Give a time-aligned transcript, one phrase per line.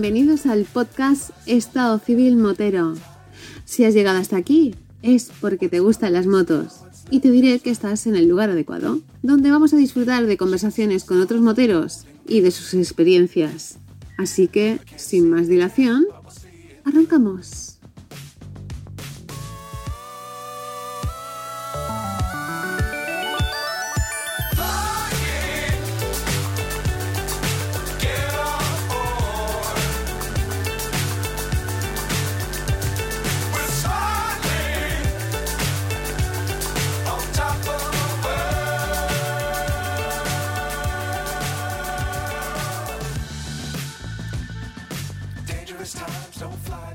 [0.00, 2.94] bienvenidos al podcast Estado Civil Motero.
[3.64, 6.82] Si has llegado hasta aquí, es porque te gustan las motos.
[7.10, 11.02] Y te diré que estás en el lugar adecuado, donde vamos a disfrutar de conversaciones
[11.02, 13.78] con otros moteros y de sus experiencias.
[14.16, 16.06] Así que, sin más dilación,
[16.84, 17.67] arrancamos.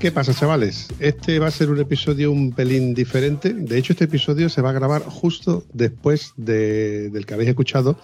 [0.04, 0.88] ¿Qué pasa, chavales?
[0.98, 3.54] Este va a ser un episodio un pelín diferente.
[3.54, 7.96] De hecho, este episodio se va a grabar justo después del que habéis escuchado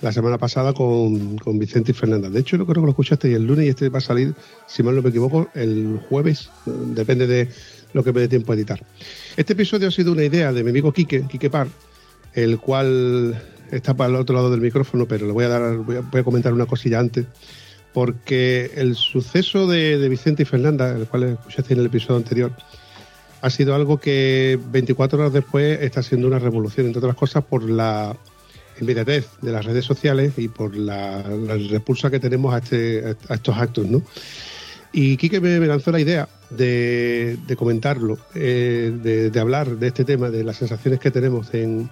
[0.00, 2.30] la semana pasada con, Vicente y Fernanda.
[2.30, 4.36] De hecho, yo creo que lo escuchaste el lunes y este va a salir,
[4.68, 6.48] si mal no me equivoco, el jueves.
[6.64, 7.48] Depende de
[7.92, 8.80] lo que me dé tiempo a editar.
[9.36, 11.66] Este episodio ha sido una idea de mi amigo Quique, Quique Par,
[12.34, 13.36] el cual
[13.72, 16.52] está para el otro lado del micrófono, pero le voy a dar, voy a comentar
[16.52, 17.26] una cosilla antes
[17.98, 22.52] porque el suceso de, Vicente y Fernanda, el cual escuchaste en el episodio anterior,
[23.42, 27.68] ha sido algo que 24 horas después está siendo una revolución, entre otras cosas por
[27.68, 28.14] la
[28.80, 31.24] inmediatez de las redes sociales y por la,
[31.68, 34.00] repulsa que tenemos a, este, estos actos, ¿no?
[34.92, 40.44] Y Quique me, lanzó la idea de, comentarlo, eh, de, hablar de este tema, de
[40.44, 41.90] las sensaciones que tenemos en,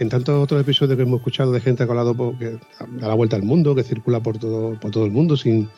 [0.00, 2.58] en tantos otros episodios que hemos escuchado de gente que ha colado que
[2.98, 5.68] da la vuelta al mundo, que circula por todo, por todo el mundo sin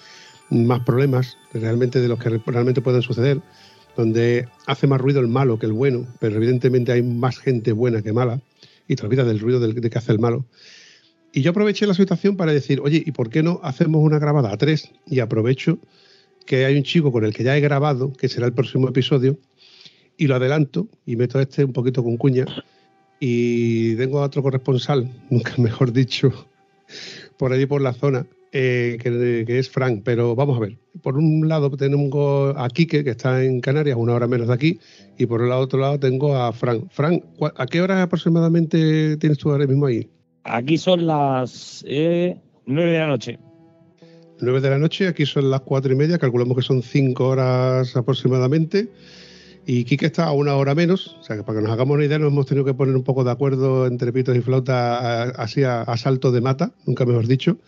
[0.49, 3.43] más problemas realmente de los que realmente pueden suceder,
[3.97, 8.01] donde hace más ruido el malo que el bueno, pero evidentemente hay más gente buena
[8.01, 8.41] que mala
[8.87, 10.47] y te olvidas del ruido de que hace el malo.
[11.33, 14.53] Y yo aproveché la situación para decir, oye, ¿y por qué no hacemos una grabada
[14.53, 14.93] a tres?
[15.05, 15.79] Y aprovecho
[16.47, 19.37] que hay un chico con el que ya he grabado, que será el próximo episodio,
[20.17, 22.45] y lo adelanto y meto este un poquito con cuña
[23.25, 26.49] y tengo a otro corresponsal, nunca mejor dicho,
[27.37, 30.03] por allí por la zona, eh, que, es Frank.
[30.05, 34.15] Pero vamos a ver, por un lado tenemos a Quique, que está en Canarias, una
[34.15, 34.81] hora menos de aquí,
[35.19, 36.89] y por el otro lado tengo a Frank.
[36.91, 37.23] Frank,
[37.55, 40.11] ¿a qué hora aproximadamente tienes tú ahora mismo ahí?
[40.43, 43.39] Aquí son las eh, nueve de la noche.
[44.41, 47.97] Nueve de la noche, aquí son las cuatro y media, calculamos que son cinco horas
[47.97, 48.89] aproximadamente.
[49.65, 52.05] Y Kike está a una hora menos, o sea que para que nos hagamos una
[52.05, 55.63] idea nos hemos tenido que poner un poco de acuerdo entre pitos y flauta así
[55.63, 57.59] a, salto de mata, nunca mejor dicho,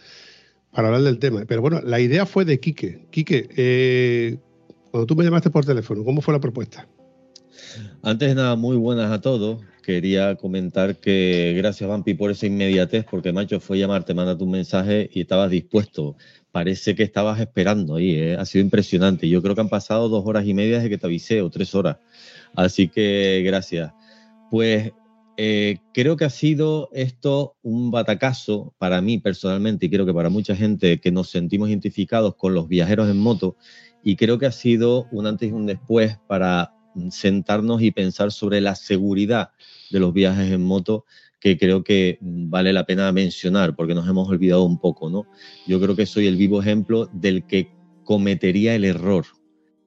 [0.72, 1.44] para hablar del tema.
[1.46, 3.06] Pero bueno, la idea fue de Quique.
[3.10, 4.38] Quique, eh,
[4.90, 6.88] cuando tú me llamaste por teléfono, ¿cómo fue la propuesta?
[8.02, 9.62] Antes de nada, muy buenas a todos.
[9.84, 15.10] Quería comentar que gracias, Vampi, por esa inmediatez, porque macho fue llamarte, manda tu mensaje
[15.12, 16.16] y estabas dispuesto
[16.54, 18.14] parece que estabas esperando ahí.
[18.14, 18.36] ¿eh?
[18.36, 19.28] Ha sido impresionante.
[19.28, 21.74] Yo creo que han pasado dos horas y media desde que te avisé, o tres
[21.74, 21.96] horas.
[22.54, 23.92] Así que gracias.
[24.52, 24.92] Pues
[25.36, 30.28] eh, creo que ha sido esto un batacazo para mí personalmente y creo que para
[30.28, 33.56] mucha gente que nos sentimos identificados con los viajeros en moto.
[34.04, 36.72] Y creo que ha sido un antes y un después para
[37.10, 39.50] sentarnos y pensar sobre la seguridad
[39.90, 41.04] de los viajes en moto
[41.44, 45.26] que creo que vale la pena mencionar porque nos hemos olvidado un poco, ¿no?
[45.66, 47.70] Yo creo que soy el vivo ejemplo del que
[48.02, 49.26] cometería el error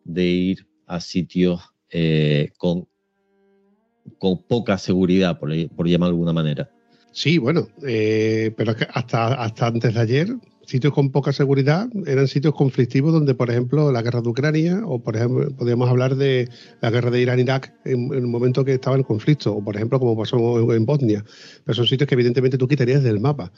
[0.03, 2.87] de ir a sitios eh, con,
[4.19, 6.69] con poca seguridad, por, por llamar de alguna manera.
[7.11, 10.27] Sí, bueno, eh, pero hasta, hasta antes de ayer
[10.67, 14.99] sitios con poca seguridad eran sitios conflictivos donde, por ejemplo, la guerra de Ucrania o,
[14.99, 16.49] por ejemplo, podríamos hablar de
[16.81, 20.17] la guerra de Irán-Irak en, el momento que estaba el conflicto, o, por ejemplo, como
[20.17, 21.23] pasó en, Bosnia.
[21.63, 23.51] Pero son sitios que, evidentemente, tú quitarías del mapa.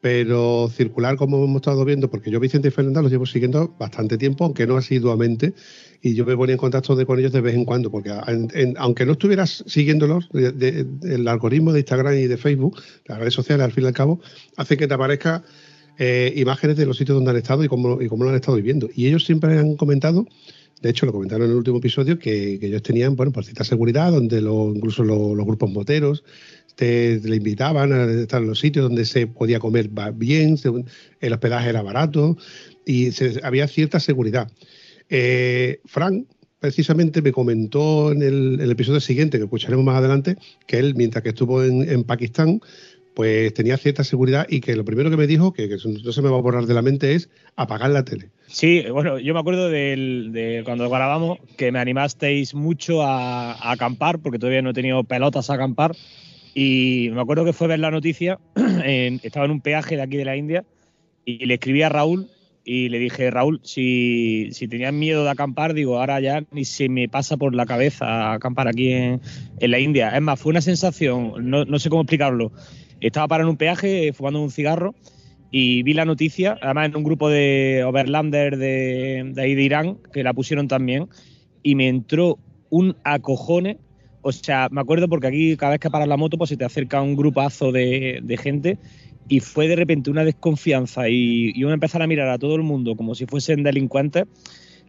[0.00, 4.16] Pero circular, como hemos estado viendo, porque yo, Vicente y Fernanda, los llevo siguiendo bastante
[4.16, 5.52] tiempo, aunque no asiduamente,
[6.00, 8.10] y yo me ponía en contacto con ellos de vez en cuando, porque
[8.76, 13.72] aunque no estuvieras siguiéndolos, el algoritmo de Instagram y de Facebook, las redes sociales, al
[13.72, 14.20] fin y al cabo,
[14.56, 15.42] hace que te aparezca
[15.98, 18.56] eh, imágenes de los sitios donde han estado y cómo, y cómo lo han estado
[18.56, 18.88] viviendo.
[18.94, 20.26] Y ellos siempre han comentado,
[20.82, 24.10] de hecho lo comentaron en el último episodio, que, ellos tenían, bueno, por cierta seguridad,
[24.10, 26.24] donde incluso los grupos moteros
[26.74, 30.58] te, le invitaban a estar en los sitios donde se podía comer bien,
[31.20, 32.36] el hospedaje era barato
[32.84, 33.10] y
[33.42, 34.50] había cierta seguridad.
[35.08, 36.26] Eh, Frank,
[36.58, 40.36] precisamente me comentó en el, episodio siguiente, que escucharemos más adelante,
[40.66, 42.60] que él, mientras que estuvo en Pakistán,
[43.14, 46.28] pues tenía cierta seguridad y que lo primero que me dijo, que, no se me
[46.28, 48.30] va a borrar de la mente, es apagar la tele.
[48.48, 54.38] Sí, bueno, yo me acuerdo de cuando grabamos que me animasteis mucho a, acampar, porque
[54.38, 55.96] todavía no he tenido pelotas a acampar.
[56.54, 58.38] Y me acuerdo que fue ver la noticia,
[58.84, 60.64] estaba en un peaje de aquí de la India,
[61.24, 62.28] y le escribí a Raúl
[62.66, 67.08] y le dije, Raúl, si, tenías miedo de acampar, digo, ahora ya ni se me
[67.08, 69.20] pasa por la cabeza acampar aquí en,
[69.60, 70.10] la India.
[70.16, 72.52] Es más, fue una sensación, no sé cómo explicarlo.
[73.06, 74.94] Estaba parado en un peaje fumando un cigarro
[75.50, 79.98] y vi la noticia, además en un grupo de overlander de, de ahí de Irán,
[80.12, 81.08] que la pusieron también,
[81.62, 82.38] y me entró
[82.70, 83.78] un acojone.
[84.22, 86.64] O sea, me acuerdo porque aquí cada vez que paras la moto, pues se te
[86.64, 88.78] acerca un grupazo de, de gente
[89.28, 92.62] y fue de repente una desconfianza y, y, uno empezar a mirar a todo el
[92.62, 94.24] mundo como si fuesen delincuentes.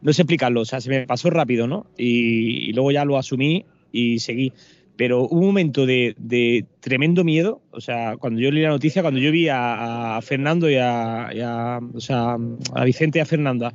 [0.01, 1.87] No sé explicarlo, o sea, se me pasó rápido, ¿no?
[1.97, 4.53] Y, luego ya lo asumí y seguí.
[4.97, 9.19] Pero hubo un momento de, tremendo miedo, o sea, cuando yo leí la noticia, cuando
[9.19, 12.37] yo vi a, Fernando y a, o sea,
[12.73, 13.73] a Vicente y a Fernanda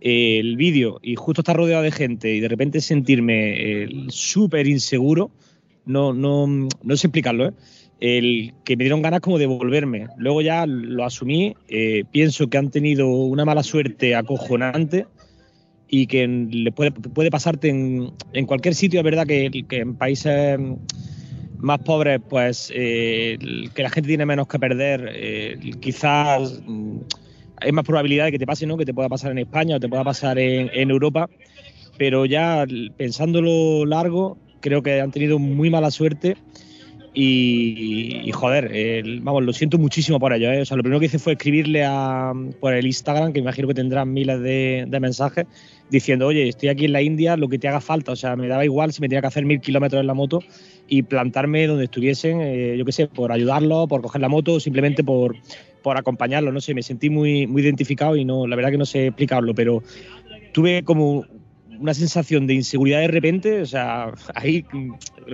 [0.00, 5.30] el vídeo y justo estar rodeado de gente y de repente sentirme eh, súper inseguro,
[5.84, 7.52] no, no, no sé explicarlo, ¿eh?
[8.00, 10.08] el que me dieron ganas como de volverme.
[10.16, 15.06] Luego ya lo asumí, eh, pienso que han tenido una mala suerte acojonante
[15.88, 19.94] y que le puede, puede pasarte en, en, cualquier sitio, es verdad que, que en
[19.94, 20.58] países
[21.58, 23.38] más pobres, pues eh,
[23.74, 26.98] que la gente tiene menos que perder, eh, quizás mm,
[27.58, 28.76] hay más probabilidad de que te pase, ¿no?
[28.76, 31.28] Que te pueda pasar en España o te pueda pasar en, en Europa,
[31.96, 32.64] pero ya
[32.96, 36.36] pensándolo largo, creo que han tenido muy mala suerte
[37.18, 38.70] y, joder,
[39.22, 40.52] vamos, lo siento muchísimo por ello.
[40.52, 40.60] ¿eh?
[40.60, 43.72] O sea, lo primero que hice fue escribirle a, por el Instagram, que imagino que
[43.72, 45.46] tendrán miles de, mensajes,
[45.88, 48.12] diciendo, oye, estoy aquí en la India, lo que te haga falta.
[48.12, 50.40] O sea, me daba igual si me tenía que hacer mil kilómetros en la moto
[50.88, 55.02] y plantarme donde estuviesen, eh, yo qué sé, por ayudarlo, por coger la moto, simplemente
[55.02, 55.36] por,
[55.82, 56.52] por acompañarlo.
[56.52, 59.54] No sé, me sentí muy, muy identificado y no, la verdad que no sé explicarlo,
[59.54, 59.82] pero
[60.52, 61.24] tuve como
[61.80, 64.64] una sensación de inseguridad de repente, o sea, ahí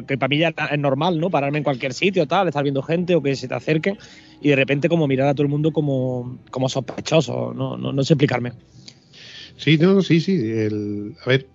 [0.07, 1.31] que para mí ya es normal, ¿no?
[1.31, 3.99] Pararme en cualquier sitio, tal, estar viendo gente o que se te acerquen
[4.41, 8.05] y de repente como mirar a todo el mundo como, como sospechoso, no, no, no
[8.05, 8.53] sé explicarme.
[9.57, 10.35] Sí, no, sí, sí.
[11.25, 11.47] a ver,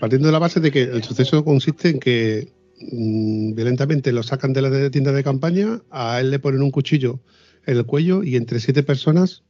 [0.00, 2.52] partiendo de la base de que el suceso consiste en que
[2.92, 7.20] mm, violentamente lo sacan de la tienda de campaña, a él le ponen un cuchillo
[7.66, 9.42] en el cuello y entre siete personas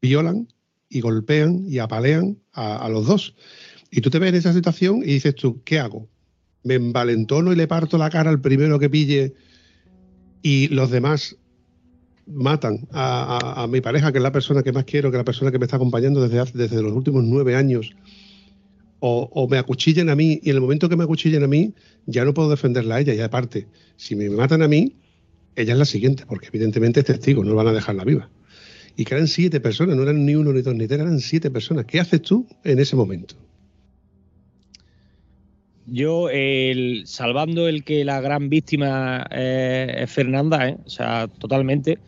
[0.00, 0.48] violan
[0.88, 3.34] y golpean y apalean a los dos.
[3.96, 6.08] Y tú te ves en esa situación y dices tú, ¿qué hago?
[6.64, 9.34] ¿Me envalentono y le parto la cara al primero que pille
[10.42, 11.36] y los demás
[12.26, 15.52] matan a, mi pareja, que es la persona que más quiero, que es la persona
[15.52, 17.94] que me está acompañando desde, desde los últimos nueve años?
[18.98, 21.72] O, me acuchillen a mí y en el momento que me acuchillen a mí
[22.06, 24.96] ya no puedo defenderla a ella y aparte, si me matan a mí,
[25.54, 28.28] ella es la siguiente, porque evidentemente es testigo, no van a dejarla viva.
[28.96, 31.84] Y que siete personas, no eran ni uno, ni dos, ni tres, eran siete personas.
[31.84, 33.36] ¿Qué haces tú en ese momento?
[35.86, 40.78] Yo, el, salvando el que la gran víctima es Fernanda, ¿eh?
[40.84, 41.98] o sea, totalmente.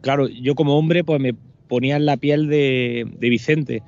[0.00, 1.34] Claro, yo como hombre, pues me
[1.68, 3.82] ponía en la piel de, Vicente.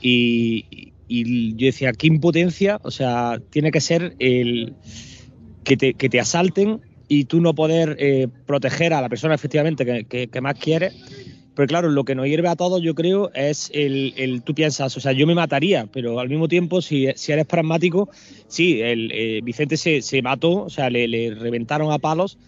[0.00, 4.74] Y, yo decía, qué impotencia, o sea, tiene que ser el
[5.64, 9.84] que te, que te asalten y tú no poder eh, proteger a la persona efectivamente
[10.06, 10.94] que, que más quieres
[11.54, 15.00] pero claro, lo que nos hierve a todos, yo creo, es el, tú piensas, o
[15.00, 18.08] sea, yo me mataría, pero al mismo tiempo, si, eres pragmático,
[18.48, 22.38] sí, el, eh, Vicente se, mató, o sea, le, reventaron a palos,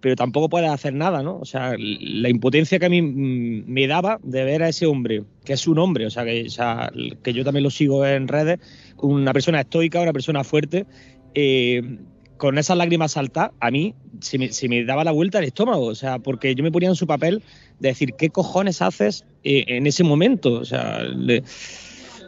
[0.00, 1.38] pero tampoco puede hacer nada, ¿no?
[1.38, 5.24] O sea, la impotencia que a mí mm, me daba de ver a ese hombre,
[5.44, 6.46] que es un hombre, o sea, que,
[7.22, 8.60] que yo también lo sigo en redes,
[8.98, 10.86] una persona estoica, una persona fuerte,
[11.34, 11.98] eh,
[12.36, 15.86] con esas lágrimas saltar, a mí se me, se me, daba la vuelta el estómago,
[15.86, 17.42] o sea, porque yo me ponía en su papel
[17.78, 20.54] de decir, ¿qué cojones haces eh, en ese momento?
[20.54, 21.00] O sea,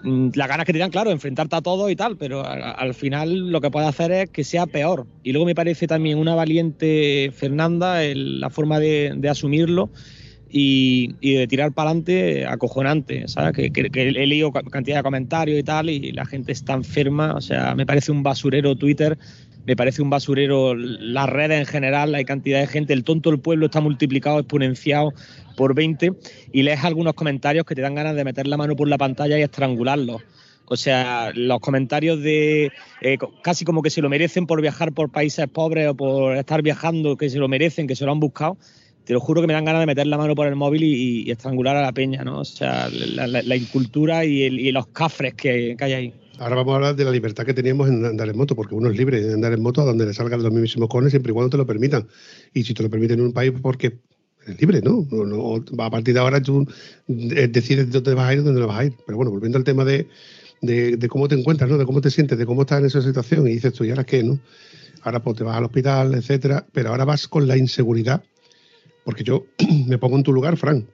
[0.02, 3.50] mm, las ganas que te dan, claro, enfrentarte a todo y tal, pero al, final
[3.50, 5.06] lo que puede hacer es que sea peor.
[5.22, 9.90] Y luego me parece también una valiente Fernanda la forma de, asumirlo
[10.50, 13.52] y, de tirar para adelante acojonante, ¿sabes?
[13.52, 17.40] Que, que, he leído cantidad de comentarios y tal y la gente está enferma, o
[17.40, 19.18] sea, me parece un basurero Twitter
[19.66, 23.40] me parece un basurero las redes en general, hay cantidad de gente, el tonto del
[23.40, 25.12] pueblo está multiplicado, exponenciado
[25.56, 26.12] por 20
[26.52, 29.38] y lees algunos comentarios que te dan ganas de meter la mano por la pantalla
[29.38, 30.22] y estrangularlos.
[30.66, 35.10] O sea, los comentarios de eh, casi como que se lo merecen por viajar por
[35.10, 38.56] países pobres o por estar viajando, que se lo merecen, que se lo han buscado.
[39.04, 41.30] Te lo juro que me dan ganas de meter la mano por el móvil y,
[41.30, 42.40] estrangular a la peña, ¿no?
[42.40, 46.14] O sea, la, incultura y, los cafres que hay ahí.
[46.38, 48.90] Ahora vamos a hablar de la libertad que teníamos en andar en moto, porque uno
[48.90, 51.34] es libre de andar en moto a donde le salgan los mismísimos cones siempre y
[51.34, 52.08] cuando te lo permitan.
[52.52, 53.98] Y si te lo permiten en un país, porque
[54.46, 55.06] es libre, ¿no?
[55.78, 56.66] a partir de ahora tú
[57.08, 58.94] eh, decides dónde vas a ir y dónde no vas a ir.
[59.06, 60.08] Pero bueno, volviendo al tema de,
[61.08, 61.78] cómo te encuentras, ¿no?
[61.78, 64.04] De cómo te sientes, de cómo estás en esa situación y dices tú, ¿y ahora
[64.04, 64.38] qué, no?
[65.02, 68.24] Ahora pues te vas al hospital, etcétera, pero ahora vas con la inseguridad,
[69.04, 69.46] porque yo
[69.86, 70.86] me pongo en tu lugar, Fran.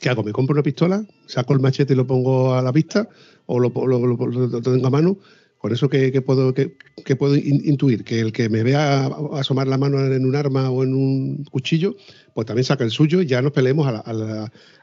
[0.00, 0.22] ¿Qué hago?
[0.22, 1.04] ¿Me compro una pistola?
[1.26, 3.08] ¿Saco el machete y lo pongo a la vista?
[3.46, 5.18] ¿O lo, tengo a mano?
[5.60, 6.76] Por eso que, puedo, que,
[7.16, 10.94] puedo intuir que el que me vea asomar la mano en un arma o en
[10.94, 11.96] un cuchillo,
[12.34, 13.88] pues también saca el suyo y ya nos peleemos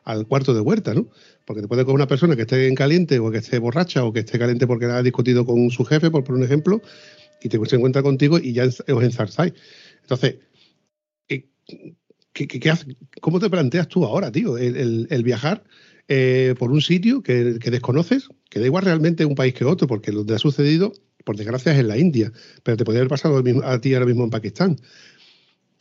[0.04, 1.08] al cuarto de huerta, ¿no?
[1.46, 4.12] Porque te puede con una persona que esté en caliente o que esté borracha o
[4.12, 6.82] que esté caliente porque ha discutido con su jefe, por poner un ejemplo,
[7.42, 9.54] y te se encuentra contigo y ya os enzarzáis.
[10.02, 10.38] Entonces,
[12.34, 12.74] ¿qué, qué,
[13.22, 15.64] cómo te planteas tú ahora, tío, el, viajar
[16.08, 20.12] eh, por un sitio que, desconoces, que da igual realmente un país que otro, porque
[20.12, 20.92] lo que ha sucedido,
[21.24, 22.32] por desgracia, es en la India,
[22.64, 24.78] pero te podría haber pasado a ti ahora mismo en Pakistán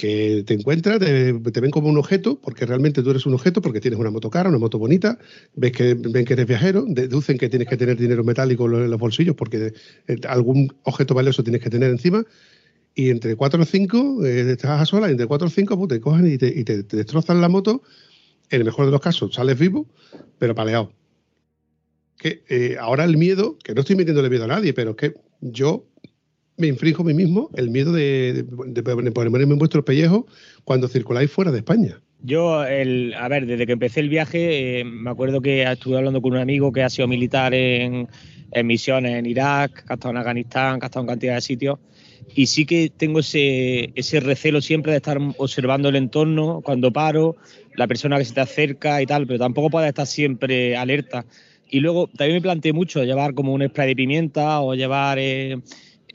[0.03, 3.81] que te encuentras, te, ven como un objeto, porque realmente tú eres un objeto, porque
[3.81, 5.17] tienes una moto cara, una moto bonita,
[5.55, 8.99] ves que, ven que eres viajero, deducen que tienes que tener dinero metálico en los
[8.99, 9.73] bolsillos, porque
[10.09, 12.25] eh, algún objeto valioso tienes que tener encima,
[12.95, 15.89] y entre cuatro o cinco, eh, estás a sola, y entre cuatro o cinco pues,
[15.89, 17.83] te cogen y, te, destrozan la moto,
[18.51, 19.87] en el mejor de los casos sales vivo,
[20.39, 20.93] pero paleado.
[22.19, 25.15] Que eh, ahora el miedo, que no estoy metiéndole miedo a nadie, pero es que
[25.41, 25.87] yo
[26.57, 28.45] me infrinjo a mí mismo el miedo de,
[29.15, 30.25] ponerme en vuestros pellejos
[30.65, 32.01] cuando circuláis fuera de España.
[32.25, 36.23] Yo, el, a ver, desde que empecé el viaje, eh, me acuerdo que estuve hablando
[36.23, 38.07] con un amigo que ha sido militar en,
[38.65, 41.81] misiones en Irak, que ha estado en Afganistán, que ha estado en cantidad de sitios.
[42.35, 47.37] Y sí que tengo ese, ese recelo siempre de estar observando el entorno cuando paro,
[47.77, 51.25] la persona que se te acerca y tal, pero tampoco puedes estar siempre alerta.
[51.71, 55.59] Y luego también me planteé mucho llevar como un spray de pimienta o llevar eh,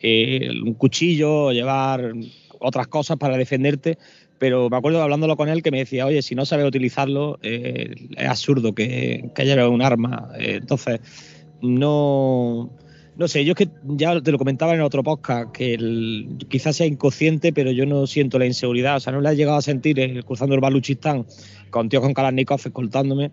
[0.02, 2.14] eh, un cuchillo, llevar
[2.60, 3.98] otras cosas para defenderte.
[4.40, 7.96] Pero me acuerdo hablándolo con él que me decía, oye, si no sabes utilizarlo, eh,
[8.16, 10.30] es absurdo que, que lleves un arma.
[10.38, 11.00] Eh, entonces,
[11.62, 12.70] no,
[13.17, 16.86] no sé, yo es que ya te lo comentaba en otro podcast, que quizás sea
[16.86, 18.97] inconsciente, pero yo no siento la inseguridad.
[18.97, 21.25] O sea, no la he llegado a sentir cruzando el Baluchistán
[21.71, 23.31] con tíos con Kalashnikov escoltándome.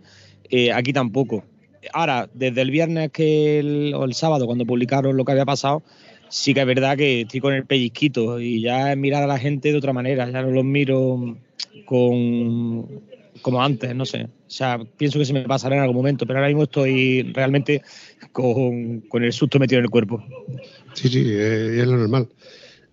[0.75, 1.45] aquí tampoco.
[1.93, 5.83] Ahora, desde el viernes que o el sábado, cuando publicaron lo que había pasado,
[6.29, 9.39] sí que es verdad que estoy con el pellizquito y ya es mirar a la
[9.39, 11.37] gente de otra manera, ya no los miro
[11.85, 13.03] con
[13.43, 14.29] como antes, no sé.
[14.55, 17.83] O sea, pienso que se me pasará en algún momento, pero ahora mismo estoy realmente
[18.31, 20.23] con, el susto metido en el cuerpo.
[20.93, 22.29] Sí, sí, es, lo normal.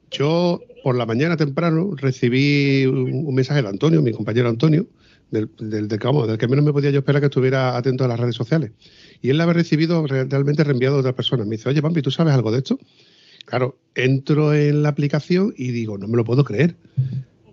[0.10, 4.88] Yo por la mañana temprano recibí un, mensaje de Antonio, mi compañero Antonio,
[5.30, 8.20] del, del, del, del que menos me podía yo esperar que estuviera atento a las
[8.20, 8.72] redes sociales.
[9.22, 11.44] Y él la había recibido realmente reenviado a otra persona.
[11.46, 12.80] Me dice, oye, Pampi, ¿tú sabes algo de esto?
[13.46, 16.75] Claro, entro en la aplicación y digo, no me lo puedo creer.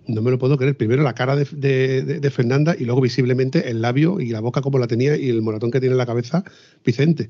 [0.09, 0.75] No me lo puedo creer.
[0.75, 4.87] Primero la cara de, Fernanda y luego visiblemente el labio y la boca como la
[4.87, 6.43] tenía y el moratón que tiene en la cabeza
[6.83, 7.29] Vicente.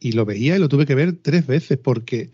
[0.00, 2.30] Y lo veía y lo tuve que ver tres veces porque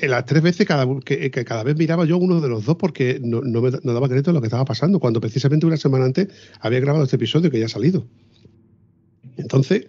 [0.00, 3.42] las tres veces cada, que, cada vez miraba yo uno de los dos porque no,
[3.42, 6.28] me daba crédito de lo que estaba pasando, cuando precisamente una semana antes
[6.60, 8.06] había grabado este episodio que ya ha salido.
[9.36, 9.86] Entonces,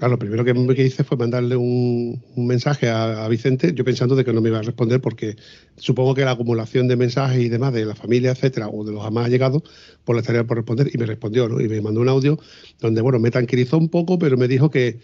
[0.00, 4.32] Claro, lo primero que, hice fue mandarle un, mensaje a, Vicente, yo pensando de que
[4.32, 5.36] no me iba a responder porque
[5.76, 9.12] supongo que la acumulación de mensajes y demás de la familia, etcétera, o de los
[9.12, 9.62] más allegados,
[10.02, 11.60] pues le estaría por responder y me respondió, ¿no?
[11.60, 12.38] Y me mandó un audio
[12.80, 15.00] donde, bueno, me tranquilizó un poco, pero me dijo que,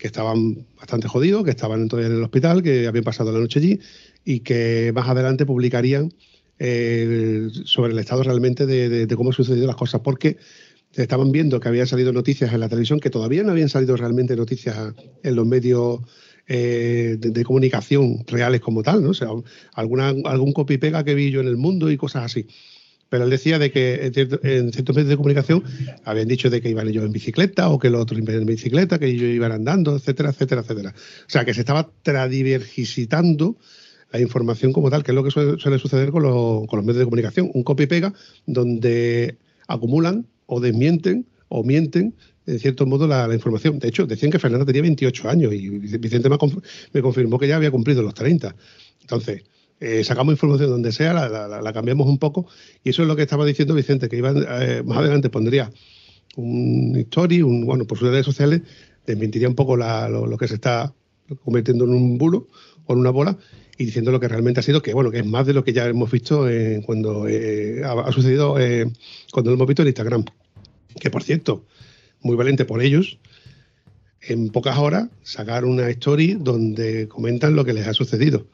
[0.00, 3.78] estaban bastante jodidos, que estaban todavía en el hospital, que habían pasado la noche allí
[4.24, 6.12] y que más adelante publicarían
[6.58, 10.38] eh, sobre el estado realmente de, de, cómo sucedido las cosas, porque
[10.94, 14.36] estaban viendo que habían salido noticias en la televisión, que todavía no habían salido realmente
[14.36, 14.76] noticias
[15.22, 16.00] en los medios
[16.48, 19.10] eh, de, comunicación reales como tal, ¿no?
[19.10, 19.28] O sea,
[19.74, 22.46] alguna, algún copy pega que vi yo en el mundo y cosas así.
[23.08, 24.10] Pero él decía de que
[24.42, 25.62] en, ciertos medios de comunicación
[26.04, 28.98] habían dicho de que iban ellos en bicicleta o que los otros iban en bicicleta,
[28.98, 30.94] que ellos iban andando, etcétera, etcétera, etcétera.
[30.96, 33.56] O sea, que se estaba tradivergisitando
[34.10, 37.04] la información como tal, que es lo que suele, suceder con, con los medios de
[37.04, 37.50] comunicación.
[37.54, 38.12] Un copy pega
[38.46, 39.36] donde
[39.68, 42.14] acumulan o desmienten o mienten
[42.46, 43.78] en cierto modo la, información.
[43.78, 45.68] De hecho, decían que Fernanda tenía 28 años y
[45.98, 48.54] Vicente me, confirmó que ya había cumplido los 30.
[49.00, 49.44] Entonces,
[49.80, 52.46] eh, sacamos información donde sea, la, cambiamos un poco
[52.84, 55.72] y eso es lo que estaba diciendo Vicente, que iba, eh, más adelante pondría
[56.36, 58.62] un story, un, bueno, por sus redes sociales,
[59.06, 60.94] desmentiría un poco lo, que se está
[61.44, 62.48] convirtiendo en un bulo
[62.86, 63.38] o en una bola
[63.82, 65.72] y diciendo lo que realmente ha sido, que bueno, que es más de lo que
[65.72, 66.46] ya hemos visto
[66.86, 68.56] cuando eh, ha, sucedido
[69.32, 70.24] cuando lo hemos visto en Instagram
[70.98, 71.64] que por cierto,
[72.20, 73.18] muy valiente por ellos,
[74.20, 78.46] en pocas horas sacar una story donde comentan lo que les ha sucedido.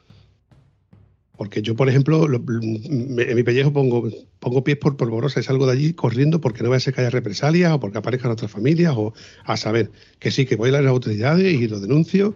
[1.37, 4.09] Porque yo, por ejemplo, en mi pellejo pongo,
[4.39, 7.01] pongo pies por polvorosa y salgo de allí corriendo porque no voy a ser que
[7.01, 9.13] haya represalias o porque aparezcan otras familias o
[9.45, 12.35] a saber que sí, que voy a las autoridades y lo denuncio,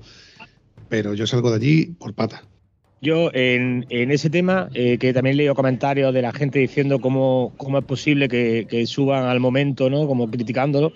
[0.87, 2.43] pero yo salgo de allí por pata.
[3.03, 7.79] Yo en, ese tema, eh, que también leo comentarios de la gente diciendo cómo, cómo
[7.79, 10.07] es posible que, suban al momento, ¿no?
[10.07, 10.93] Como criticándolo,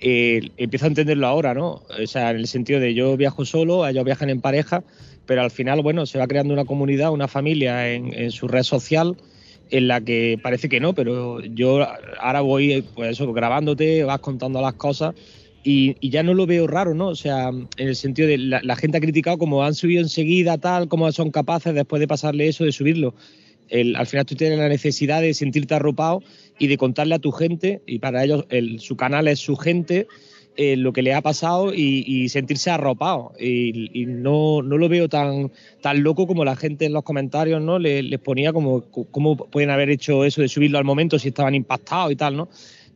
[0.00, 1.82] eh, empiezo a entenderlo ahora, ¿no?
[2.02, 4.82] O sea, en el sentido de yo viajo solo, ellos viajan en pareja,
[5.26, 9.18] pero al final, bueno, se va creando una comunidad, una familia en, su red social
[9.68, 11.86] en la que parece que no, pero yo
[12.18, 15.14] ahora voy, pues grabándote, vas contando las cosas
[15.64, 17.08] y, ya no lo veo raro, ¿no?
[17.08, 20.88] O sea, en el sentido de la, gente ha criticado como han subido enseguida, tal,
[20.88, 23.14] cómo son capaces después de pasarle eso, de subirlo.
[23.70, 26.22] al final tú tienes la necesidad de sentirte arropado
[26.58, 28.44] y de contarle a tu gente, y para ellos
[28.78, 30.08] su canal es su gente,
[30.54, 33.32] eh, lo que le ha pasado y, sentirse arropado.
[33.40, 35.50] Y, no, no, lo veo tan,
[35.80, 37.78] tan loco como la gente en los comentarios ¿no?
[37.78, 41.54] les, les ponía como cómo pueden haber hecho eso de subirlo al momento si estaban
[41.54, 42.48] impactados y tal, ¿no?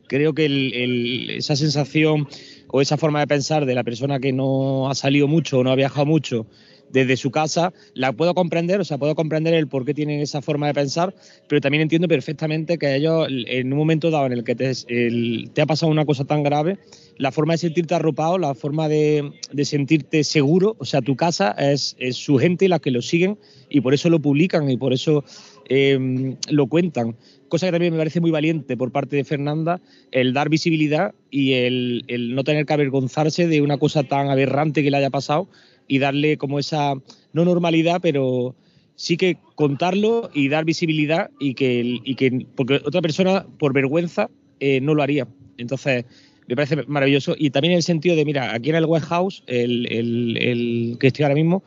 [0.07, 2.27] Creo que esa sensación
[2.69, 5.71] o esa forma de pensar de la persona que no ha salido mucho o no
[5.71, 6.47] ha viajado mucho
[6.89, 10.41] desde su casa, la puedo comprender, o sea, puedo comprender el por qué tienen esa
[10.41, 11.13] forma de pensar,
[11.47, 15.65] pero también entiendo perfectamente que ellos, en un momento dado en el que te, ha
[15.65, 16.77] pasado una cosa tan grave,
[17.17, 19.31] la forma de sentirte arropado, la forma de,
[19.63, 23.37] sentirte seguro, o sea, tu casa es, su gente y las que lo siguen,
[23.69, 25.23] y por eso lo publican y por eso
[25.69, 27.15] eh, lo cuentan
[27.47, 29.81] cosa que también me parece muy valiente por parte de Fernanda,
[30.11, 32.03] el dar visibilidad y el,
[32.35, 35.49] no tener que avergonzarse de una cosa tan aberrante que le haya pasado
[35.87, 36.93] y darle como esa,
[37.33, 38.55] no normalidad, pero
[38.95, 44.29] sí que contarlo y dar visibilidad y que, y que porque otra persona por vergüenza
[44.59, 45.27] eh, no lo haría.
[45.57, 46.05] Entonces,
[46.47, 47.35] me parece maravilloso.
[47.37, 51.07] Y también en el sentido de, mira, aquí en el West House, el, el, que
[51.07, 51.63] estoy ahora mismo,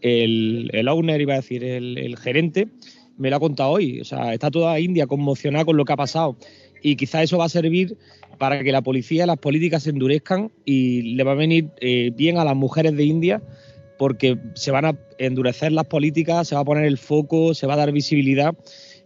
[0.00, 2.68] el, el owner, iba a decir, el, gerente,
[3.16, 4.00] me lo ha contado hoy.
[4.00, 6.36] O sea, está toda India conmocionada con lo que ha pasado.
[6.82, 7.96] Y quizás eso va a servir
[8.38, 12.38] para que la policía, las políticas se endurezcan y le va a venir eh, bien
[12.38, 13.42] a las mujeres de India
[13.96, 17.74] porque se van a endurecer las políticas, se va a poner el foco, se va
[17.74, 18.54] a dar visibilidad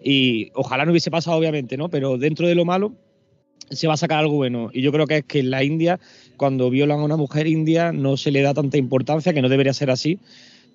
[0.03, 1.89] y ojalá no hubiese pasado obviamente, ¿no?
[1.89, 2.95] Pero dentro de lo malo
[3.71, 4.71] se va a sacar algo bueno.
[4.73, 6.01] Y yo creo que es que en la India,
[6.37, 9.75] cuando violan a una mujer india, no se le da tanta importancia, que no debería
[9.75, 10.19] ser así,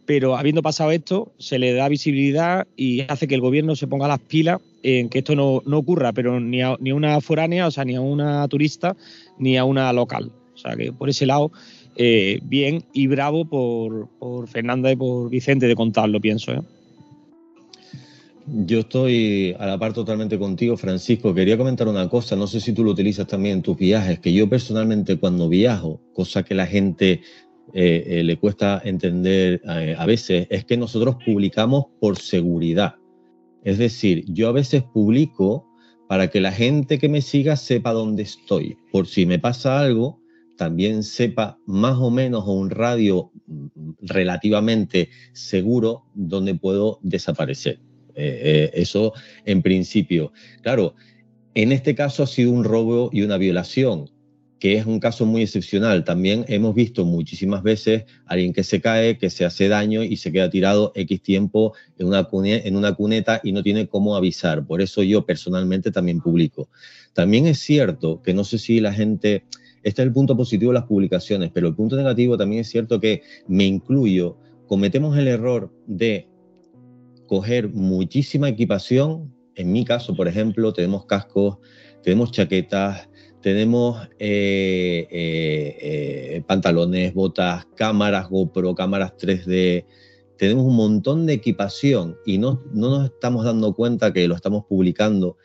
[0.05, 4.07] pero habiendo pasado esto, se le da visibilidad y hace que el gobierno se ponga
[4.07, 7.85] las pilas en que esto no, ocurra, pero ni a, ni una foránea, o sea,
[7.85, 8.95] ni a una turista,
[9.39, 10.31] ni a una local.
[10.53, 11.51] O sea, que por ese lado,
[11.95, 16.51] eh, bien y bravo por, por, Fernanda y por Vicente de contarlo, pienso.
[16.51, 16.61] ¿eh?
[18.45, 21.33] Yo estoy a la par totalmente contigo, Francisco.
[21.33, 24.33] Quería comentar una cosa, no sé si tú lo utilizas también en tus viajes, que
[24.33, 27.21] yo personalmente cuando viajo, cosa que la gente
[27.75, 32.95] eh, eh, le cuesta entender eh, a veces es que nosotros publicamos por seguridad.
[33.63, 35.67] Es decir, yo a veces publico
[36.07, 38.77] para que la gente que me siga sepa dónde estoy.
[38.91, 40.21] Por si me pasa algo,
[40.55, 43.69] también sepa más o menos un radio mm,
[44.01, 47.79] relativamente seguro dónde puedo desaparecer.
[48.15, 49.13] eso
[49.45, 50.31] en principio.
[50.61, 50.93] Claro,
[51.55, 54.11] en este caso ha sido un robo y una violación
[54.63, 56.05] que es un caso muy excepcional.
[56.05, 60.15] También hemos visto muchísimas veces a alguien que se cae, que se hace daño y
[60.15, 64.65] se queda tirado X tiempo en una, en una cuneta y no tiene cómo avisar.
[64.65, 66.69] Por eso yo personalmente también publico.
[67.11, 69.43] También es cierto que no sé si la gente,
[69.83, 73.01] este es el punto positivo de las publicaciones, pero el punto negativo también es cierto
[73.01, 76.29] que me incluyo, cometemos el error de
[77.27, 79.29] coger muchísima equipación.
[79.55, 81.57] En mi caso, por ejemplo, tenemos cascos,
[82.01, 83.09] tenemos chaquetas,
[83.43, 89.85] tenemos eh, eh, eh, pantalones, botas, cámaras GoPro, cámaras 3D,
[90.37, 94.63] tenemos un montón de equipación y no, no nos estamos dando cuenta que lo estamos
[94.65, 95.37] publicando.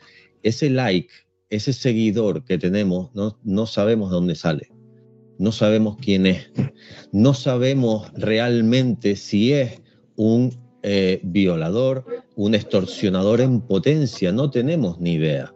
[0.43, 1.09] Ese like,
[1.49, 4.71] ese seguidor que tenemos, no, no sabemos de dónde sale,
[5.37, 6.49] no sabemos quién es,
[7.11, 9.81] no sabemos realmente si es
[10.15, 10.57] un
[11.21, 12.05] violador,
[12.37, 15.53] un extorsionador en potencia, no tenemos ni idea.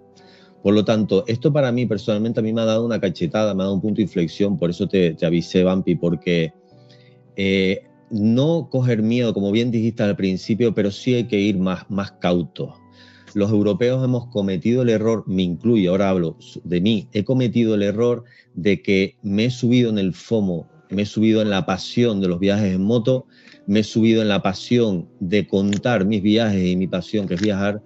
[0.64, 3.62] Por lo tanto, esto para mí personalmente a mí me ha dado una cachetada, me
[3.62, 6.54] ha dado un punto de inflexión, por eso te, avisé, Vampi, porque
[7.36, 11.84] eh, no coger miedo, como bien dijiste al principio, pero sí hay que ir más,
[11.90, 12.76] más cautos.
[13.34, 17.84] Los europeos hemos cometido el error, me incluyo, ahora hablo de mí, he cometido el
[17.84, 18.24] error
[18.54, 22.30] de que me he subido en el FOMO, me he subido en la pasión de
[22.30, 23.26] los viajes en moto,
[23.68, 27.42] me he subido en la pasión de contar mis viajes y mi pasión, que es
[27.42, 27.82] viajar,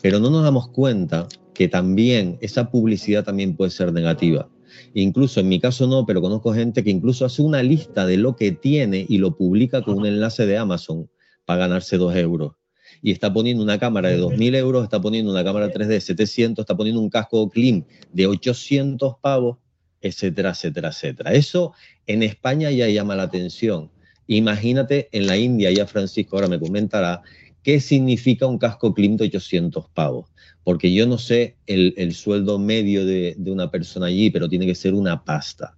[0.00, 1.26] pero no nos damos cuenta
[1.60, 4.48] que también esa publicidad también puede ser negativa.
[4.94, 8.34] Incluso en mi caso no, pero conozco gente que incluso hace una lista de lo
[8.34, 11.10] que tiene y lo publica con un enlace de Amazon
[11.44, 12.54] para ganarse dos euros.
[13.02, 16.62] Y está poniendo una cámara de 2.000 euros, está poniendo una cámara 3D de 700,
[16.62, 19.58] está poniendo un casco clean de 800 pavos,
[20.00, 21.34] etcétera, etcétera, etcétera.
[21.34, 21.74] Eso
[22.06, 23.90] en España ya llama la atención.
[24.26, 27.20] Imagínate en la India, ya Francisco ahora me comentará,
[27.62, 30.30] qué significa un casco Klim de 800 pavos.
[30.64, 34.74] Porque yo no sé el, sueldo medio de, de, una persona allí, pero tiene que
[34.74, 35.76] ser una pasta.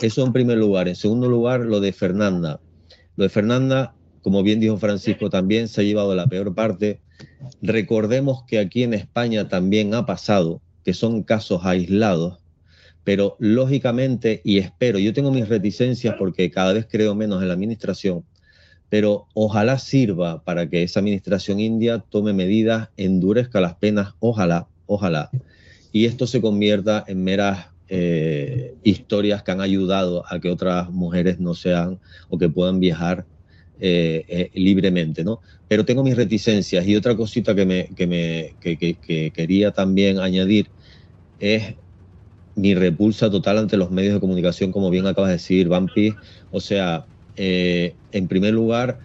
[0.00, 0.88] Eso en primer lugar.
[0.88, 2.60] En segundo lugar, lo de Fernanda.
[3.16, 7.00] Lo de Fernanda, como bien dijo Francisco, también se ha llevado la peor parte.
[7.60, 12.38] Recordemos que aquí en España también ha pasado, que son casos aislados,
[13.04, 17.54] pero lógicamente, y espero, yo tengo mis reticencias porque cada vez creo menos en la
[17.54, 18.24] administración,
[18.92, 25.30] pero ojalá sirva para que esa administración india tome medidas, endurezca las penas, ojalá, ojalá,
[25.92, 31.40] y esto se convierta en meras eh, historias que han ayudado a que otras mujeres
[31.40, 33.24] no sean o que puedan viajar
[33.80, 35.40] eh, eh, libremente, ¿no?
[35.68, 40.66] Pero tengo mis reticencias y otra cosita que, me, que, me, que quería también añadir
[41.40, 41.76] es
[42.54, 46.14] mi repulsa total ante los medios de comunicación, como bien acabas de decir, Vampi.
[46.50, 49.00] O sea, eh, en primer lugar,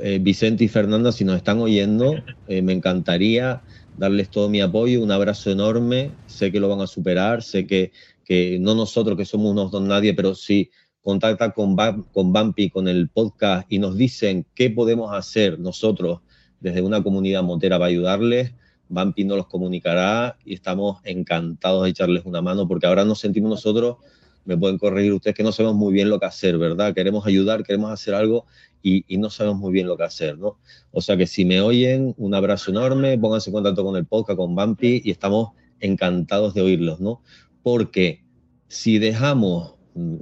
[0.00, 2.14] eh, Vicente y Fernanda, si nos están oyendo,
[2.48, 3.62] eh, me encantaría
[3.96, 6.10] darles todo mi apoyo, un abrazo enorme.
[6.26, 7.92] Sé que lo van a superar, sé que,
[8.24, 10.70] que no nosotros que somos unos don nadie, pero si
[11.02, 11.76] contactan con,
[12.12, 16.20] con Bampi, con el podcast y nos dicen qué podemos hacer nosotros
[16.60, 18.52] desde una comunidad motera para ayudarles,
[18.88, 23.50] Bampi nos los comunicará y estamos encantados de echarles una mano porque ahora nos sentimos
[23.50, 23.96] nosotros,
[24.44, 26.94] me pueden corregir ustedes, que no sabemos muy bien lo que hacer, ¿verdad?
[26.94, 28.46] Queremos ayudar, queremos hacer algo
[28.82, 30.58] y, no sabemos muy bien lo que hacer, ¿no?
[30.90, 34.38] O sea que si me oyen, un abrazo enorme, pónganse en contacto con el podcast,
[34.38, 35.50] con Bampi y estamos
[35.80, 37.22] encantados de oírlos, ¿no?
[37.62, 38.24] Porque
[38.68, 39.74] si dejamos,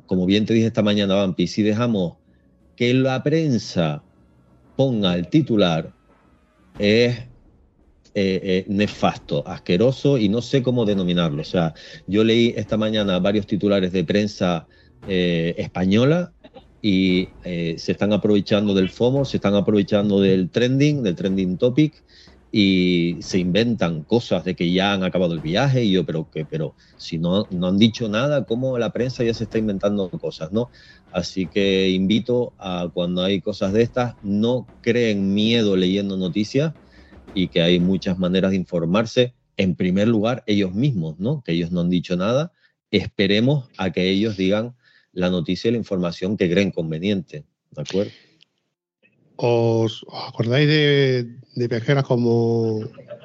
[0.06, 2.14] como bien te dije esta mañana, Bampi, si dejamos
[2.74, 4.02] que la prensa
[4.76, 5.92] ponga el titular,
[6.78, 7.27] es
[8.20, 11.42] eh, eh, nefasto, asqueroso y no sé cómo denominarlo.
[11.42, 11.72] O sea,
[12.08, 14.66] yo leí esta mañana varios titulares de prensa
[15.06, 16.32] eh, española
[16.82, 22.02] y se están aprovechando del FOMO, se están aprovechando del trending, del trending topic
[22.50, 26.44] y se inventan cosas de que ya han acabado el viaje y yo, pero que,
[26.44, 30.50] pero si no, no han dicho nada, ¿cómo la prensa ya se está inventando cosas,
[30.50, 30.70] no?
[31.12, 36.74] Así que invito a cuando hay cosas de estas, no creen miedo leyendo noticias,
[37.38, 39.32] y que hay muchas maneras de informarse.
[39.56, 41.42] En primer lugar, ellos mismos, ¿no?
[41.44, 42.52] Que ellos no han dicho nada.
[42.90, 44.74] Esperemos a que ellos digan
[45.12, 47.44] la noticia y la información que creen conveniente.
[47.70, 48.10] ¿De acuerdo?
[49.36, 52.80] ¿Os, acordáis de, viajeras como,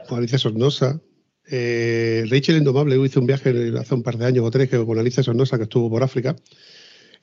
[0.10, 1.02] Alicia Sornosa?
[1.50, 5.24] Eh, Rachel Indomable hizo un viaje hace un par de años o tres con Alicia
[5.24, 6.36] Sornosa que estuvo por África.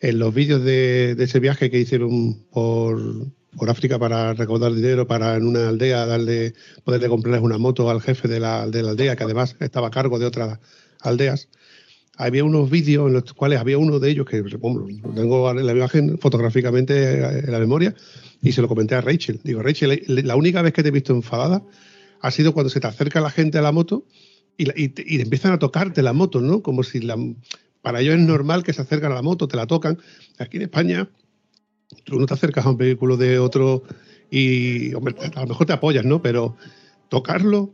[0.00, 3.00] En los vídeos de ese viaje que hicieron por,
[3.56, 8.00] por África para recaudar dinero para en una aldea darle poderle comprarles una moto al
[8.00, 10.58] jefe de la, de la aldea que además estaba a cargo de otras
[11.00, 11.48] aldeas.
[12.16, 17.14] Había unos vídeos en los cuales había uno de ellos que tengo la imagen fotográficamente
[17.14, 17.94] en la memoria
[18.42, 19.40] y se lo comenté a Rachel.
[19.42, 21.62] Digo Rachel la única vez que te he visto enfadada
[22.20, 24.04] ha sido cuando se te acerca la gente a la moto
[24.58, 27.16] y, y, y empiezan a tocarte la moto no como si la,
[27.82, 29.98] para ellos es normal que se acercan a la moto te la tocan.
[30.38, 31.08] Aquí en España
[32.04, 33.82] tú no te acercas a un vehículo de otro
[34.30, 36.22] y, hombre, a lo mejor te apoyas, ¿no?
[36.22, 36.56] Pero
[37.08, 37.72] tocarlo,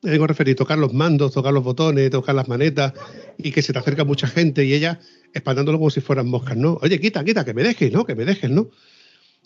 [0.00, 2.92] tengo a referir, tocar los mandos, tocar los botones, tocar las manetas
[3.36, 5.00] y que se te acerca mucha gente y ella
[5.32, 6.78] espantándolo como si fueran moscas, ¿no?
[6.82, 8.04] Oye, quita, quita, que me dejes, ¿no?
[8.04, 8.70] Que me dejes, ¿no?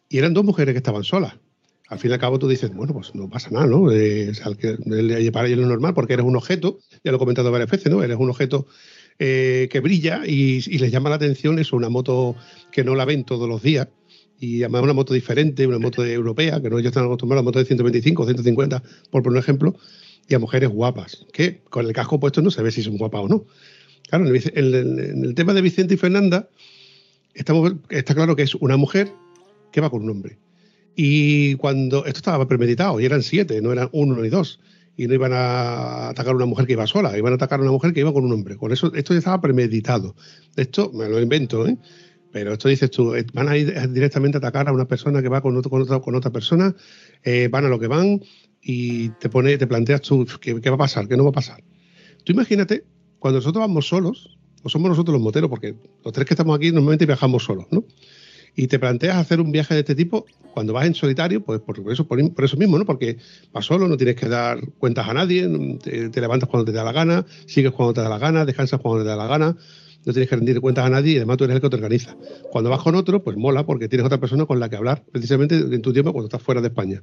[0.08, 1.34] Y eran dos mujeres que estaban solas.
[1.88, 3.90] Al fin y al cabo tú dices, bueno, pues no pasa nada, ¿no?
[3.90, 4.78] Eh, o sea, que
[5.30, 8.02] para ellos es normal porque eres un objeto, ya lo he comentado varias veces, ¿no?
[8.02, 8.66] Eres un objeto
[9.24, 12.34] eh, que brilla y, les llama la atención es una moto
[12.72, 13.86] que no la ven todos los días
[14.40, 17.62] y además una moto diferente, una moto europea, que no ellos están acostumbrados a motos
[17.62, 18.82] de 125 o 150,
[19.12, 19.76] por poner un ejemplo,
[20.28, 23.20] y a mujeres guapas, que con el casco puesto no se ve si son guapas
[23.22, 23.44] o no.
[24.08, 26.48] Claro, en el, tema de Vicente y Fernanda,
[27.32, 29.12] está claro que es una mujer
[29.70, 30.36] que va con un hombre.
[30.96, 34.58] Y cuando esto estaba premeditado, y eran siete, no eran uno ni dos
[34.96, 37.62] y no iban a atacar a una mujer que iba sola, iban a atacar a
[37.62, 38.56] una mujer que iba con un hombre.
[38.56, 40.14] Con eso, esto ya estaba premeditado.
[40.56, 41.78] Esto me lo invento, ¿eh?
[42.30, 45.28] Pero esto dices tú, eh, van a ir directamente a atacar a una persona que
[45.28, 46.74] va con, con, otra, con otra persona,
[47.22, 48.22] eh, van a lo que van
[48.62, 51.08] y te pone, te planteas tú, ¿qué, ¿qué, va a pasar?
[51.08, 51.62] ¿Qué no va a pasar?
[52.24, 52.84] Tú imagínate,
[53.18, 55.74] cuando nosotros vamos solos, o somos nosotros los moteros, porque
[56.04, 57.84] los tres que estamos aquí normalmente viajamos solos, ¿no?
[58.54, 61.78] Y te planteas hacer un viaje de este tipo cuando vas en solitario, pues por
[61.90, 62.84] eso, por, eso mismo, ¿no?
[62.84, 63.16] Porque
[63.52, 65.48] vas solo, no tienes que dar cuentas a nadie,
[65.82, 69.02] te, levantas cuando te da la gana, sigues cuando te da la gana, descansas cuando
[69.02, 69.56] te da la gana,
[70.04, 72.16] no tienes que rendir cuentas a nadie y además tú eres el que te organiza.
[72.50, 75.56] Cuando vas con otro, pues mola porque tienes otra persona con la que hablar, precisamente
[75.56, 77.02] en tu tiempo cuando estás fuera de España.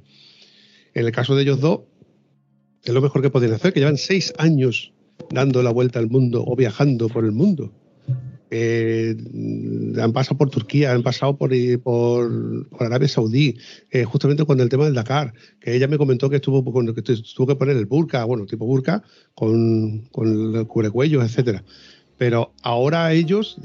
[0.94, 1.80] En el caso de ellos dos,
[2.84, 4.92] es lo mejor que pueden hacer, que llevan seis años
[5.30, 7.72] dando la vuelta al mundo o viajando por el mundo.
[8.50, 9.16] Eh,
[10.00, 11.50] han pasado por Turquía, han pasado por,
[11.82, 13.56] por, Arabia Saudí,
[13.90, 17.46] eh, justamente con el tema del Dakar, que ella me comentó que estuvo, que tuvo
[17.46, 19.02] que poner el burka, bueno, tipo burka,
[19.34, 21.64] con, con el cubrecuellos, etcétera.
[22.18, 23.56] Pero ahora ellos,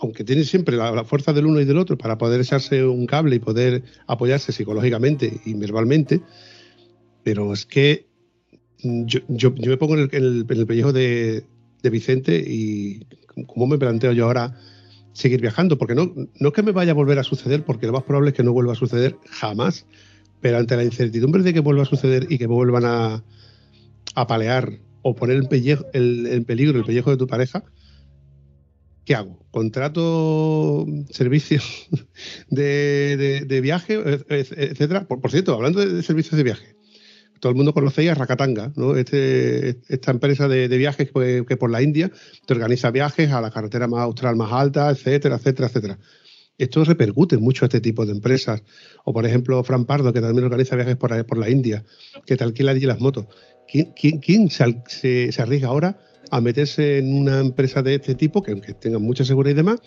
[0.00, 3.36] aunque tienen siempre la, fuerza del uno y del otro para poder echarse un cable
[3.36, 6.20] y poder apoyarse psicológicamente y verbalmente,
[7.22, 8.06] pero es que
[8.82, 9.20] yo,
[9.52, 11.44] me pongo en el, pellejo de,
[11.84, 13.06] de Vicente y
[13.46, 14.58] cómo me planteo yo ahora
[15.12, 18.02] seguir viajando, porque no, no que me vaya a volver a suceder, porque lo más
[18.02, 19.86] probable es que no vuelva a suceder jamás,
[20.40, 23.22] pero ante la incertidumbre de que vuelva a suceder y que vuelvan a,
[24.14, 25.42] a palear o poner en,
[25.92, 27.62] el, peligro el pellejo de tu pareja,
[29.04, 29.38] ¿qué hago?
[29.50, 31.88] ¿Contrato servicios
[32.48, 35.06] de, de, viaje, etcétera?
[35.06, 36.76] Por, cierto, hablando de servicios de viaje,
[37.44, 38.96] todo el mundo conocéis Rakatanga, ¿no?
[38.96, 42.10] Este, esta empresa de, viajes que, por la India
[42.46, 45.98] te organiza viajes a la carretera más austral más alta, etcétera, etcétera, etcétera.
[46.56, 48.62] Esto repercute mucho a este tipo de empresas.
[49.04, 51.84] O, por ejemplo, Fran Pardo, que también organiza viajes por, la India,
[52.24, 53.26] que te alquila allí las motos.
[53.68, 55.98] ¿Quién, quién, se, se, arriesga ahora
[56.30, 59.80] a meterse en una empresa de este tipo, que aunque tenga mucha seguridad y demás,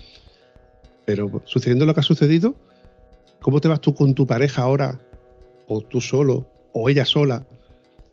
[1.06, 2.56] pero sucediendo lo que ha sucedido,
[3.42, 5.02] ¿cómo te vas tú con tu pareja ahora,
[5.68, 7.46] o tú solo, o ella sola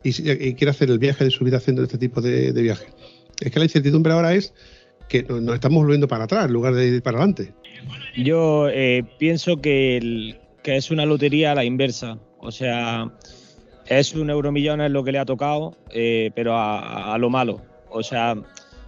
[0.05, 2.85] y, quiere hacer el viaje de su vida haciendo este tipo de, viaje.
[3.39, 4.53] Es que la incertidumbre ahora es
[5.09, 7.53] que nos estamos volviendo para atrás en lugar de ir para adelante.
[8.15, 12.19] Yo eh, pienso que, es una lotería a la inversa.
[12.39, 13.11] O sea,
[13.87, 17.61] es un euromillón es lo que le ha tocado, eh, pero a, lo malo.
[17.89, 18.35] O sea,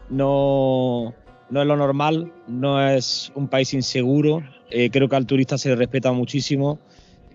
[0.10, 1.16] no,
[1.50, 4.44] no es lo normal, no es un país inseguro.
[4.70, 6.80] Eh, creo que al turista se le respeta muchísimo.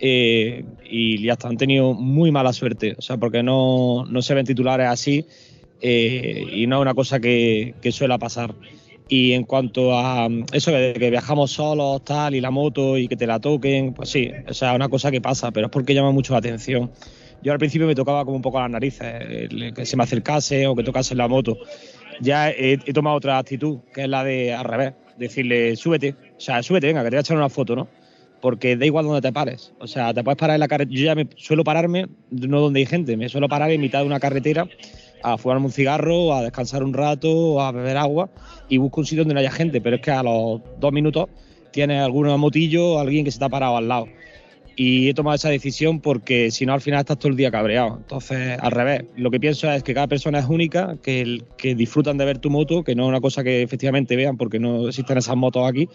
[0.04, 4.44] Eh, y ya han tenido muy mala suerte, o sea, porque no, no se ven
[4.44, 5.24] titulares así
[5.80, 8.52] eh, y no es una cosa que, que suele pasar.
[9.08, 13.16] Y en cuanto a eso de que viajamos solos, tal, y la moto y que
[13.16, 15.94] te la toquen, pues sí, o sea, es una cosa que pasa, pero es porque
[15.94, 16.90] llama mucho la atención.
[17.44, 20.74] Yo al principio me tocaba como un poco las narices, que se me acercase o
[20.74, 21.58] que tocase la moto.
[22.20, 26.40] Ya he, he, tomado otra actitud, que es la de al revés, decirle, súbete, o
[26.40, 28.01] sea, súbete, venga, que te voy a echar una foto, ¿no?
[28.42, 29.72] Porque da igual donde te pares.
[29.78, 30.98] O sea, te puedes parar en la carretera.
[30.98, 34.06] Yo ya me suelo pararme, no donde hay gente, me suelo parar en mitad de
[34.06, 34.68] una carretera
[35.22, 38.30] a fumarme un cigarro, a descansar un rato, a beber agua
[38.68, 39.80] y busco un sitio donde no haya gente.
[39.80, 41.28] Pero es que a los dos minutos
[41.70, 44.08] tienes algún motillo, alguien que se te ha parado al lado.
[44.74, 47.98] Y he tomado esa decisión porque si no al final estás todo el día cabreado.
[47.98, 51.44] Entonces, al revés, lo que pienso es que cada persona es única, que
[51.76, 54.88] disfrutan de ver tu moto, que no es una cosa que efectivamente vean porque no
[54.88, 55.88] existen esas motos aquí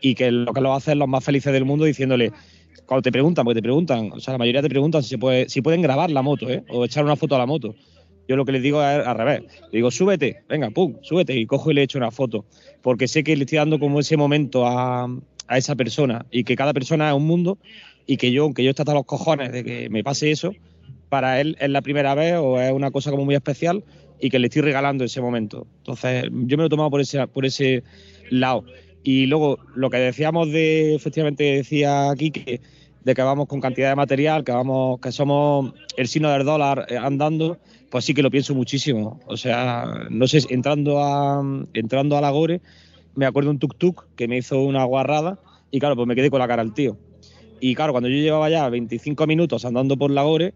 [0.00, 2.32] y que lo que lo hace es los más felices del mundo diciéndole,
[2.86, 5.60] cuando te preguntan, porque te preguntan, o sea, la mayoría te preguntan si, puede, si
[5.60, 6.64] pueden grabar la moto, ¿eh?
[6.68, 7.74] O echar una foto a la moto.
[8.28, 9.42] Yo lo que les digo es al revés.
[9.72, 12.44] Digo, súbete, venga, pum, súbete y cojo y le echo una foto.
[12.82, 15.08] Porque sé que le estoy dando como ese momento a,
[15.48, 17.58] a esa persona y que cada persona es un mundo
[18.06, 20.52] y que yo, aunque yo esté hasta los cojones de que me pase eso,
[21.08, 23.84] para él es la primera vez o es una cosa como muy especial
[24.20, 25.66] y que le estoy regalando ese momento.
[25.78, 27.84] Entonces, yo me lo he tomado por ese, por ese
[28.30, 28.64] lado.
[29.06, 32.60] Y luego, lo que decíamos de, efectivamente, decía aquí, que,
[33.04, 36.86] de que vamos con cantidad de material, que vamos, que somos el signo del dólar
[36.88, 37.56] eh, andando,
[37.88, 39.20] pues sí que lo pienso muchísimo.
[39.28, 41.40] O sea, no sé, entrando a,
[41.72, 42.60] entrando a la Gore,
[43.14, 45.38] me acuerdo un tuk-tuk que me hizo una guarrada
[45.70, 46.98] y claro, pues me quedé con la cara al tío.
[47.60, 50.52] Y claro, cuando yo llevaba ya 25 minutos andando por la Gore,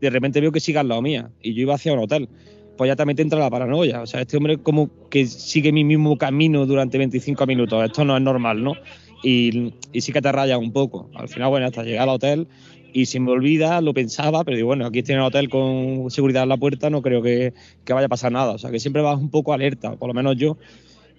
[0.00, 2.28] de repente veo que sigue al lado mía y yo iba hacia un hotel
[2.76, 4.02] pues ya también te entra la paranoia.
[4.02, 7.84] O sea, este hombre como que sigue mi mismo camino durante 25 minutos.
[7.84, 8.74] Esto no es normal, ¿no?
[9.22, 11.10] Y, sí que te raya un poco.
[11.14, 12.48] Al final, bueno, hasta llegar al hotel
[12.92, 16.44] y si me olvida, lo pensaba, pero digo, bueno, aquí tiene el hotel con seguridad
[16.44, 17.52] en la puerta, no creo que,
[17.88, 18.52] vaya a pasar nada.
[18.52, 20.58] O sea, que siempre vas un poco alerta, por lo menos yo.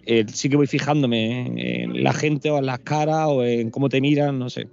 [0.06, 3.90] Eh, sí que voy fijándome en, la gente o en las caras o en cómo
[3.90, 4.68] te miran, no sé.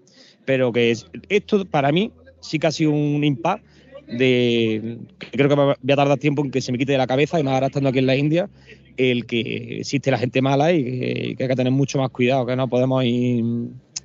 [0.45, 0.95] Pero que
[1.29, 3.65] esto para mí sí que ha sido un impact
[4.13, 4.99] de
[5.33, 7.43] creo que voy a tardar tiempo en que se me quite de la cabeza y
[7.43, 8.49] más ahora estando aquí en la India
[8.97, 12.57] el que existe la gente mala y que, hay que tener mucho más cuidado que
[12.57, 13.45] no podemos ir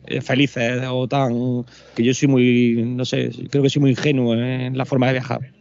[0.06, 1.66] eh, felices o tan
[1.96, 5.14] que yo soy muy no sé creo que soy muy ingenuo en la forma de
[5.14, 5.57] viajar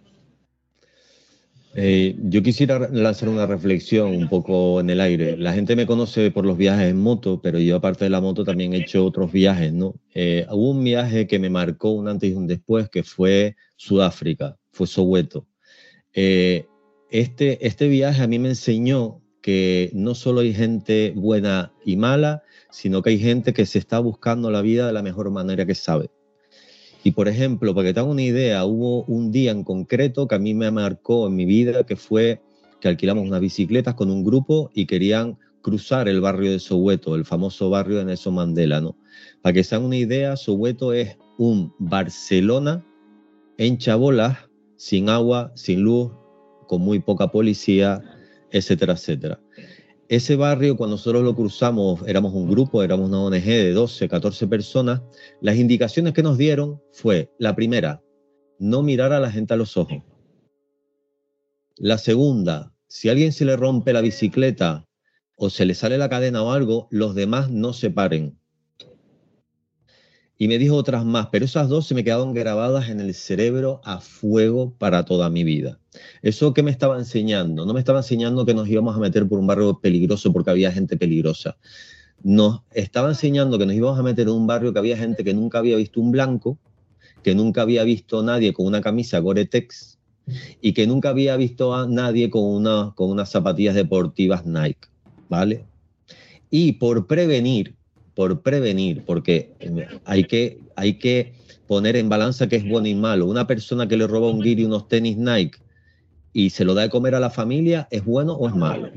[1.78, 5.36] eh, yo quisiera lanzar una reflexión un poco en el aire.
[5.36, 8.44] La gente me conoce por los viajes en moto, pero yo aparte de la moto
[8.44, 9.94] también he hecho otros viajes, ¿no?
[10.14, 14.56] Eh, hubo un viaje que me marcó un antes y un después, que fue Sudáfrica,
[14.72, 15.46] fue Soweto.
[16.14, 16.66] Eh,
[17.10, 22.42] este, este viaje a mí me enseñó que no solo hay gente buena y mala,
[22.70, 25.74] sino que hay gente que se está buscando la vida de la mejor manera que
[25.74, 26.10] sabe.
[27.06, 30.40] Y por ejemplo, para que te una idea, hubo un día en concreto que a
[30.40, 32.42] mí me marcó en mi vida, que fue
[32.80, 37.24] que alquilamos unas bicicletas con un grupo y querían cruzar el barrio de Soweto, el
[37.24, 38.96] famoso barrio de Nelson Mandela, ¿no?
[39.40, 42.84] Para que se hagan una idea, Soweto es un Barcelona
[43.56, 44.38] en chabolas,
[44.74, 46.10] sin agua, sin luz,
[46.66, 48.02] con muy poca policía,
[48.50, 49.38] etcétera, etcétera.
[50.08, 54.46] Ese barrio, cuando nosotros lo cruzamos, éramos un grupo, éramos una ONG de 12, 14
[54.46, 55.02] personas,
[55.40, 58.04] las indicaciones que nos dieron fue, la primera,
[58.60, 60.02] no mirar a la gente a los ojos.
[61.76, 64.86] La segunda, si a alguien se le rompe la bicicleta
[65.34, 68.38] o se le sale la cadena o algo, los demás no se paren.
[70.38, 73.80] Y me dijo otras más, pero esas dos se me quedaron grabadas en el cerebro
[73.84, 75.78] a fuego para toda mi vida.
[76.20, 77.64] ¿Eso qué me estaba enseñando?
[77.64, 80.70] No me estaba enseñando que nos íbamos a meter por un barrio peligroso porque había
[80.70, 81.56] gente peligrosa.
[82.22, 85.32] Nos estaba enseñando que nos íbamos a meter en un barrio que había gente que
[85.32, 86.58] nunca había visto un blanco,
[87.22, 89.98] que nunca había visto a nadie con una camisa Gore-Tex
[90.60, 94.88] y que nunca había visto a nadie con, una, con unas zapatillas deportivas Nike,
[95.28, 95.64] ¿vale?
[96.50, 97.74] Y por prevenir,
[98.16, 99.52] por prevenir, porque
[100.06, 101.34] hay que, hay que
[101.68, 103.26] poner en balanza qué es bueno y malo.
[103.26, 105.58] Una persona que le roba un guiri unos tenis Nike
[106.32, 108.90] y se lo da de comer a la familia, ¿es bueno o es malo?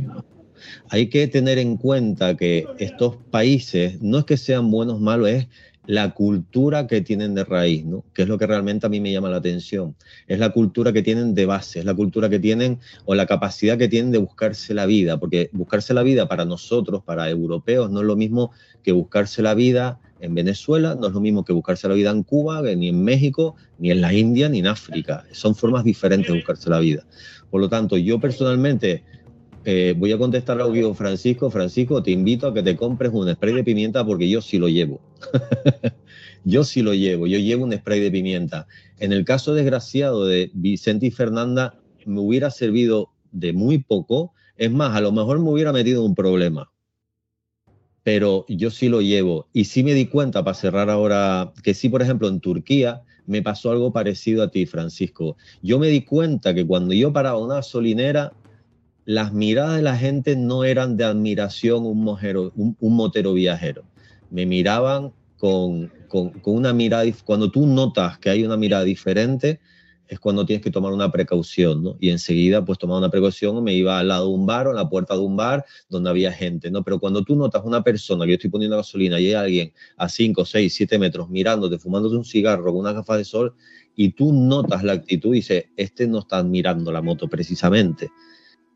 [0.90, 5.30] Hay que tener en cuenta que estos países no es que sean buenos o malos,
[5.30, 5.48] es
[5.86, 8.04] la cultura que tienen de raíz, ¿no?
[8.14, 9.96] que es lo que realmente a mí me llama la atención.
[10.28, 13.78] Es la cultura que tienen de base, es la cultura que tienen o la capacidad
[13.78, 18.02] que tienen de buscarse la vida, porque buscarse la vida para nosotros, para europeos, no
[18.02, 18.52] es lo mismo
[18.84, 22.24] que buscarse la vida en Venezuela, no es lo mismo que buscarse la vida en
[22.24, 25.24] Cuba, ni en México, ni en la India, ni en África.
[25.32, 27.04] Son formas diferentes de buscarse la vida.
[27.50, 29.04] Por lo tanto, yo personalmente
[29.72, 31.52] eh, voy a contestar a que Francisco.
[31.52, 34.68] Francisco, te invito a que te compres un spray de pimienta porque yo sí lo
[34.68, 35.00] llevo.
[36.44, 38.66] yo sí lo llevo, yo llevo un spray de pimienta.
[38.98, 44.34] En el caso desgraciado de Vicente y Fernanda, me hubiera servido de muy poco.
[44.58, 46.72] Es más, a lo mejor me hubiera metido un problema.
[48.02, 49.50] Pero yo sí lo llevo.
[49.54, 53.44] Y sí me di cuenta, para cerrar ahora, que sí, por ejemplo, en Turquía me
[53.44, 55.38] pasó algo parecido a ti, Francisco.
[55.62, 58.34] Yo me di cuenta que cuando yo paraba una gasolinera,
[59.10, 63.84] las miradas de la gente no eran de admiración un, un, motero viajero.
[64.30, 65.92] Me miraban con,
[66.46, 69.62] una mirada, cuando tú notas que hay una mirada diferente,
[70.08, 71.98] es cuando tienes que tomar una precaución, ¿no?
[72.00, 74.74] Y enseguida, pues, tomar una precaución, me iba al lado de un bar o a
[74.76, 76.84] la puerta de un bar donde había gente, ¿no?
[76.84, 80.08] Pero cuando tú notas una persona que yo estoy poniendo gasolina y hay alguien a
[80.08, 83.56] 5, 6, 7 metros mirándote, fumándote un cigarro con una gafas de sol,
[83.96, 88.12] y tú notas la actitud y dices, este no está admirando la moto precisamente,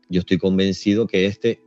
[0.08, 1.62] yo estoy convencido que este,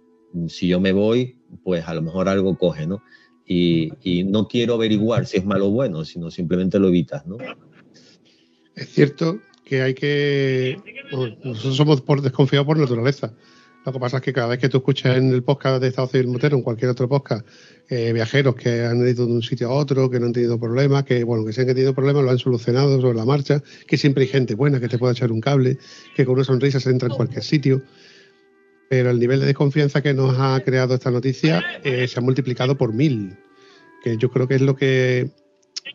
[0.47, 3.01] si yo me voy, pues a lo mejor algo coge, ¿no?
[3.45, 3.93] Y,
[4.25, 7.37] no quiero averiguar si es malo o bueno, sino simplemente lo evitas, ¿no?
[8.75, 10.77] Es cierto que hay que.
[11.43, 13.33] nosotros somos por, desconfiados por naturaleza.
[13.85, 16.09] Lo que pasa es que cada vez que tú escuchas en el podcast de Estado
[16.09, 17.47] Civil Motero, en cualquier otro podcast,
[17.87, 21.05] eh, viajeros que han ido de un sitio a otro, que no han tenido problemas,
[21.05, 24.23] que bueno, que se han tenido problemas, lo han solucionado sobre la marcha, que siempre
[24.23, 25.77] hay gente buena que te puede echar un cable,
[26.17, 27.81] que con una sonrisa se entra en cualquier sitio
[28.89, 32.77] pero el nivel de desconfianza que nos ha creado esta noticia eh, se ha multiplicado
[32.77, 33.37] por mil,
[34.03, 35.31] que yo creo que es lo que,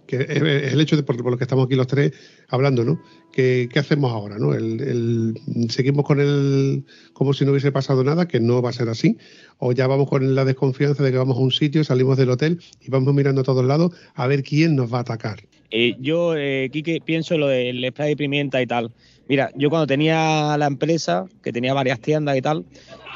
[0.08, 2.12] es el hecho de por, lo que estamos aquí los tres
[2.48, 3.02] hablando, ¿no?
[3.32, 4.52] ¿Qué, hacemos ahora, no?
[4.52, 5.38] El,
[5.70, 9.16] seguimos con el como si no hubiese pasado nada, que no va a ser así,
[9.58, 12.60] o ya vamos con la desconfianza de que vamos a un sitio, salimos del hotel
[12.80, 15.40] y vamos mirando a todos lados a ver quién nos va a atacar.
[15.74, 18.92] Eh, yo, eh, Quique, pienso lo del spray de pimienta y tal.
[19.26, 22.66] Mira, yo cuando tenía la empresa, que tenía varias tiendas y tal,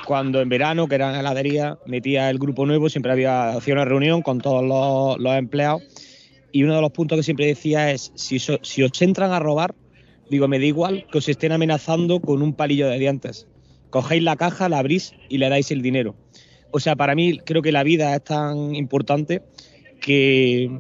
[0.07, 3.85] cuando en verano, que era en heladería, metía el grupo nuevo, siempre había hacía una
[3.85, 4.65] reunión con todos
[5.19, 5.83] los, empleados
[6.51, 9.75] y uno de los puntos que siempre decía es, si, si os entran a robar,
[10.31, 13.47] digo, me da igual que os estén amenazando con un palillo de dientes.
[13.91, 16.15] Cogéis la caja, la abrís y le dais el dinero.
[16.71, 19.43] O sea, para mí creo que la vida es tan importante
[20.01, 20.71] que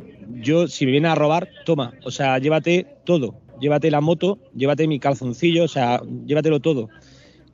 [0.40, 4.86] yo, si me viene a robar, toma, o sea, llévate todo llévate la moto, llévate
[4.86, 6.88] mi calzoncillo, o sea, llévatelo todo.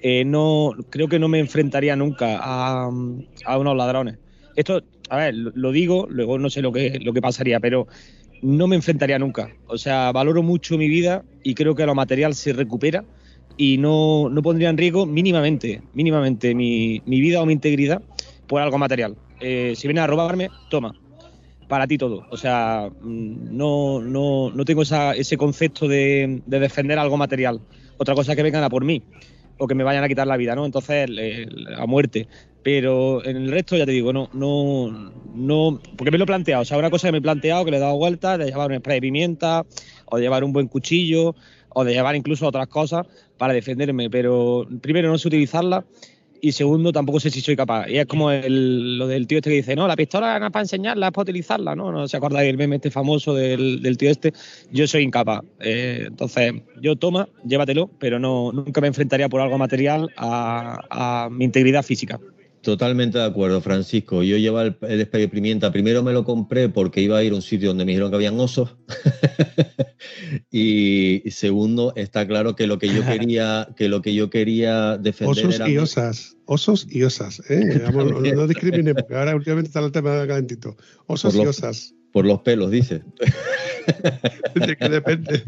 [0.01, 4.19] Eh, no, creo que no me enfrentaría nunca a, unos ladrones.
[4.57, 7.87] Esto, a ver, lo digo, luego no sé lo que, lo que pasaría, pero
[8.43, 9.55] no me enfrentaría nunca.
[9.67, 13.05] O sea, valoro mucho mi vida y creo que lo material se recupera
[13.57, 18.03] y no, no pondría en riesgo mínimamente, mínimamente mi, vida o mi integridad
[18.49, 19.17] por algo material.
[19.41, 20.95] Eh, si viene a robarme, toma,
[21.69, 22.27] para ti todo.
[22.31, 27.61] O sea, mm, no, no, no tengo ese concepto de, defender algo material.
[27.99, 29.03] Otra cosa es que vengan a por mí
[29.59, 30.67] o que me vayan a quitar la vida, ¿no?
[30.67, 31.09] Entonces,
[31.77, 32.27] a muerte.
[32.63, 36.63] Pero en el resto, ya te digo, no, no, no, porque me lo he planteado.
[36.63, 38.71] O sea, una cosa que me he planteado, que le he dado vueltas, de llevar
[38.71, 39.65] un spray de pimienta,
[40.07, 41.35] o de llevar un buen cuchillo,
[41.69, 43.07] o de llevar incluso otras cosas
[43.37, 44.11] para defenderme.
[44.11, 45.85] Pero primero no sé utilizarla
[46.45, 47.89] y segundo, tampoco sé si soy capaz.
[47.89, 50.65] Y es como lo del tío este que dice, no, la pistola no es para
[50.65, 51.93] enseñarla, es para utilizarla, ¿no?
[51.93, 54.33] No se acuerda del meme este famoso del, tío este.
[54.73, 55.45] Yo soy incapaz.
[55.61, 61.45] Eh, entonces, yo toma, llévatelo, pero no, nunca me enfrentaría por algo material a mi
[61.45, 62.19] integridad física.
[62.63, 64.23] Totalmente de acuerdo, Francisco.
[64.23, 65.73] Yo llevo el, el de pimienta.
[65.73, 68.17] Primero me lo compré porque iba a ir a un sitio donde me dijeron que
[68.17, 68.77] habían osos.
[70.53, 75.47] y segundo, está claro que lo que yo quería, que lo que yo quería defender
[75.47, 77.43] osos y osas, osos y osas.
[77.51, 77.83] ¿eh?
[77.93, 80.77] no, no, discrimine, porque ahora últimamente está el tema de calentito.
[81.07, 81.95] Osos y osas.
[82.13, 83.03] Por los pelos, dice.
[84.79, 85.43] que depende.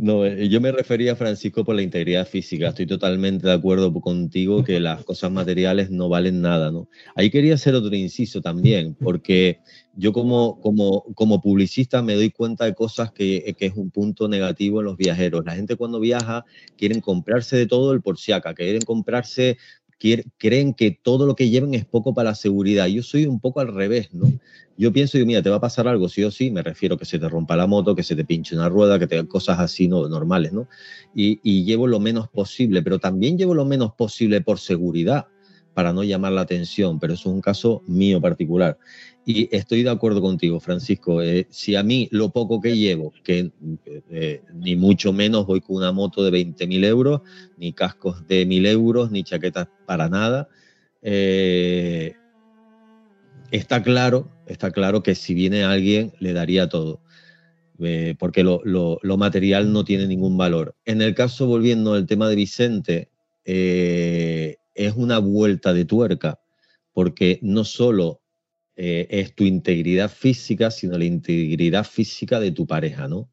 [0.00, 2.68] No, eh, yo me refería, Francisco, por la integridad física.
[2.68, 6.88] Estoy totalmente de acuerdo contigo que las cosas materiales no valen nada, ¿no?
[7.16, 9.58] Ahí quería hacer otro inciso también, porque
[9.94, 14.28] yo como, como, como publicista me doy cuenta de cosas que, que, es un punto
[14.28, 15.44] negativo en los viajeros.
[15.44, 16.44] La gente cuando viaja
[16.76, 19.58] quieren comprarse de todo el por si quieren comprarse
[20.38, 22.86] creen que todo lo que lleven es poco para la seguridad.
[22.86, 24.32] Yo soy un poco al revés, ¿no?
[24.76, 27.18] Yo pienso, mira, te va a pasar algo sí o sí, me refiero que se
[27.18, 30.08] te rompa la moto, que se te pinche una rueda, que te cosas así no
[30.08, 30.68] normales, ¿no?
[31.14, 35.26] Y, y llevo lo menos posible, pero también llevo lo menos posible por seguridad
[35.74, 38.78] para no llamar la atención, pero eso es un caso mío particular.
[39.30, 41.20] Y estoy de acuerdo contigo, Francisco.
[41.20, 43.52] Eh, si a mí lo poco que llevo, que
[44.10, 47.20] eh, ni mucho menos voy con una moto de 20.000 euros,
[47.58, 50.48] ni cascos de 1.000 euros, ni chaquetas para nada,
[51.02, 52.14] eh,
[53.50, 57.02] está claro, está claro que si viene alguien le daría todo.
[58.18, 60.74] porque lo, lo, material no tiene ningún valor.
[60.86, 63.10] En el caso, volviendo al tema de Vicente,
[63.44, 66.40] es una vuelta de tuerca,
[66.94, 68.22] porque no solo
[68.80, 73.28] eh, es tu integridad física, sino la integridad física de tu pareja, ¿no?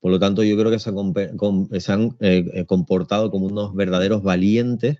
[0.00, 0.90] Por lo tanto, yo creo que se
[1.92, 4.98] han, eh, eh, comportado como unos verdaderos valientes,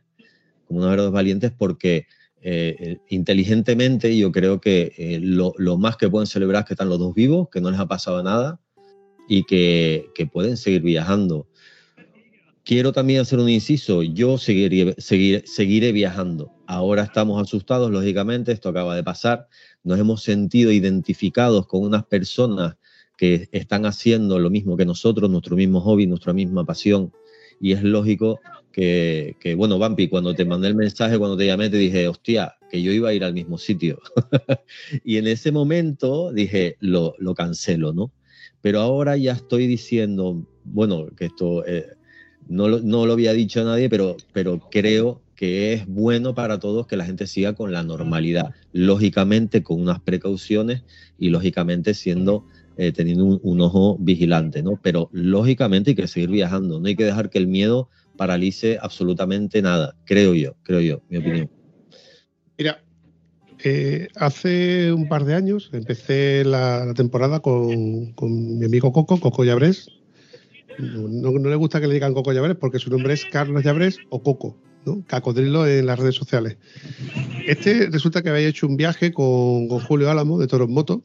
[0.67, 2.07] como unos verdaderos valientes porque
[3.09, 7.49] inteligentemente yo creo que lo, más que pueden celebrar es que están los dos vivos,
[7.53, 8.59] que no les ha pasado nada
[9.29, 11.47] y que, que pueden seguir viajando.
[12.65, 16.53] Quiero también hacer un inciso, yo seguiré, seguiré viajando.
[16.67, 19.49] Ahora estamos asustados, lógicamente, esto acaba de pasar.
[19.83, 22.77] Nos hemos sentido identificados con unas personas
[23.17, 27.13] que están haciendo lo mismo que nosotros, nuestro mismo hobby, nuestra misma pasión.
[27.61, 28.39] Y es lógico
[28.71, 32.81] que, bueno, Vampi, cuando te mandé el mensaje, cuando te llamé, te dije, hostia, que
[32.81, 33.99] yo iba a ir al mismo sitio.
[35.05, 38.13] y en ese momento dije, lo, lo, cancelo, ¿no?
[38.61, 41.67] Pero ahora ya estoy diciendo, bueno, que esto...
[41.67, 41.87] Eh,
[42.49, 46.97] no lo, había dicho a nadie, pero, pero creo que es bueno para todos que
[46.97, 50.85] la gente siga con la normalidad, lógicamente con unas precauciones
[51.19, 54.79] y lógicamente siendo eh, teniendo un, ojo vigilante, ¿no?
[54.81, 59.61] Pero lógicamente hay que seguir viajando, no hay que dejar que el miedo paralice absolutamente
[59.61, 61.51] nada, creo yo, creo yo, mi opinión.
[62.57, 62.83] Mira,
[63.63, 69.45] eh, hace un par de años empecé la, temporada con, con, mi amigo Coco, Coco
[69.45, 69.89] Llabrés,
[70.79, 74.23] no, le gusta que le digan Coco Llabrés porque su nombre es Carlos Llabrés o
[74.23, 75.05] Coco, ¿no?
[75.07, 76.57] Cacodrilo en las redes sociales.
[77.47, 81.05] Este resulta que había hecho un viaje con, Julio Álamo de Toros Moto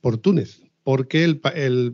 [0.00, 1.40] por Túnez, porque el,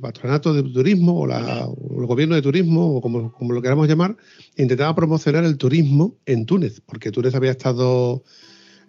[0.00, 4.16] patronato de turismo o, el gobierno de turismo, o como, lo queramos llamar,
[4.56, 8.22] intentaba promocionar el turismo en Túnez, porque Túnez había estado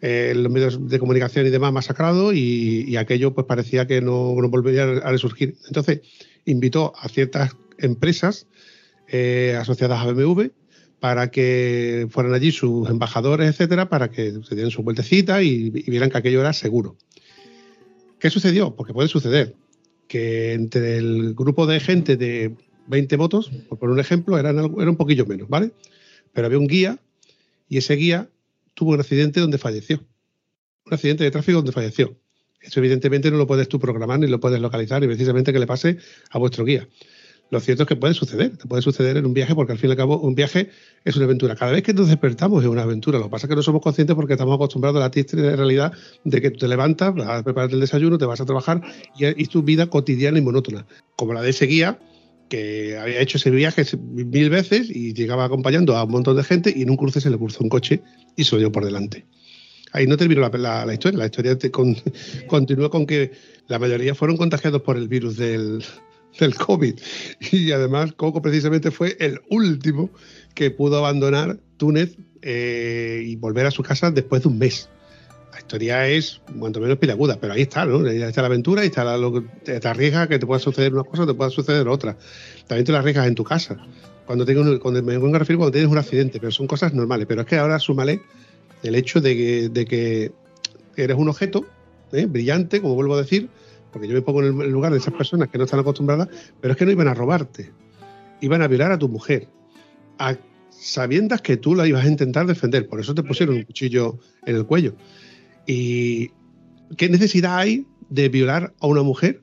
[0.02, 4.36] eh, en los medios de comunicación y demás masacrado y, aquello pues parecía que no,
[4.36, 5.58] no volvería a resurgir.
[5.68, 6.02] Entonces
[6.46, 8.48] invitó a ciertas empresas
[9.08, 10.48] eh, asociadas a BMW
[11.00, 16.10] para que fueran allí sus embajadores, etcétera, para que se dieran su vueltecita y, vieran
[16.10, 16.98] que aquello era seguro.
[18.20, 18.76] ¿Qué sucedió?
[18.76, 19.56] Porque puede suceder
[20.08, 22.54] que entre el grupo de gente de
[22.88, 25.72] 20 votos, por poner un ejemplo, eran, era un poquillo menos, ¿vale?
[26.34, 27.00] Pero había un guía
[27.70, 28.30] y ese guía
[28.74, 30.04] tuvo un accidente donde falleció.
[30.86, 32.18] Un accidente de tráfico donde falleció.
[32.62, 35.68] Eso evidentemente no lo puedes tú programar ni lo puedes localizar y precisamente que le
[35.68, 35.98] pase
[36.30, 36.88] a vuestro guía.
[37.52, 39.92] Lo cierto es que puede suceder, puede suceder en un viaje porque al fin y
[39.92, 40.70] al cabo un viaje
[41.04, 41.56] es una aventura.
[41.56, 43.18] Cada vez que nos despertamos es una aventura.
[43.18, 45.92] Lo que pasa es que no somos conscientes porque estamos acostumbrados a la triste realidad
[46.24, 48.82] de que te levantas, vas a prepararte el desayuno, te vas a trabajar
[49.18, 50.86] y es tu vida cotidiana y monótona.
[51.16, 52.00] Como la de ese guía
[52.50, 56.74] que había hecho ese viaje mil veces y llegaba acompañando a un montón de gente
[56.76, 58.02] y en un cruce se le cruzó un coche
[58.36, 59.26] y se lo por delante.
[59.92, 61.96] Ahí no terminó la, historia, la historia con,
[62.48, 63.32] continúa con que
[63.68, 65.84] la mayoría fueron contagiados por el virus del,
[66.38, 67.00] del COVID.
[67.52, 70.10] Y además, Coco precisamente fue el último
[70.54, 74.90] que pudo abandonar Túnez eh, y volver a su casa después de un mes.
[75.52, 78.08] La historia es cuanto menos pilaguda, pero ahí está, ¿no?
[78.08, 81.04] Ahí está la aventura, ahí está lo que te, arriesgas que te pueda suceder una
[81.04, 82.18] cosa, te pueda suceder otra.
[82.68, 83.78] También te la arriesgas en tu casa.
[84.26, 87.26] Cuando, tengo, cuando me vengo a referir cuando tienes un accidente, pero son cosas normales.
[87.28, 88.22] Pero es que ahora súmale
[88.84, 90.32] el hecho de que, de que
[90.96, 91.66] eres un objeto
[92.12, 92.26] ¿eh?
[92.26, 93.50] brillante, como vuelvo a decir,
[93.92, 96.28] porque yo me pongo en el lugar de esas personas que no están acostumbradas,
[96.62, 97.72] pero es que no iban a robarte,
[98.42, 99.48] iban a violar a tu mujer,
[100.18, 100.36] a
[100.70, 104.56] sabiendas que tú la ibas a intentar defender, por eso te pusieron un cuchillo en
[104.56, 104.96] el cuello.
[105.66, 106.32] ¿Y
[106.98, 109.42] qué necesidad hay de violar a una mujer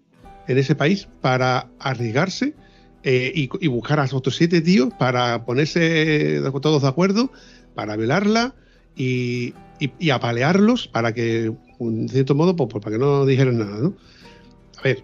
[0.48, 2.54] en ese país para arriesgarse
[3.02, 7.30] eh, y, buscar a otros siete tíos para ponerse todos de acuerdo,
[7.74, 8.54] para violarla
[8.96, 9.54] y,
[10.10, 13.94] apalearlos para que, en cierto modo, pues, pues, para que no dijeran nada, ¿no?
[14.78, 15.02] A ver,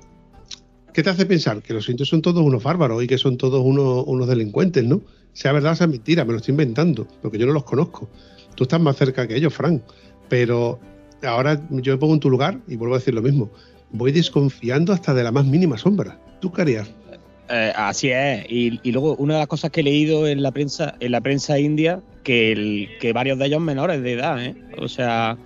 [0.92, 1.62] ¿qué te hace pensar?
[1.62, 5.00] Que los indios son todos unos bárbaros y que son todos unos, unos delincuentes, ¿no?
[5.32, 8.08] Sea verdad o sea mentira, me lo estoy inventando, porque yo no los conozco.
[8.54, 9.82] Tú estás más cerca que ellos, Frank.
[10.28, 10.78] Pero
[11.22, 13.50] ahora yo me pongo en tu lugar y vuelvo a decir lo mismo.
[13.90, 16.18] Voy desconfiando hasta de la más mínima sombra.
[16.40, 16.82] ¿Tú qué?
[17.48, 18.46] Eh, así es.
[18.48, 21.58] Y, luego una de las cosas que he leído en la prensa, en la prensa
[21.58, 24.54] india, que, que varios de ellos menores de edad, ¿eh?
[24.78, 25.36] O sea,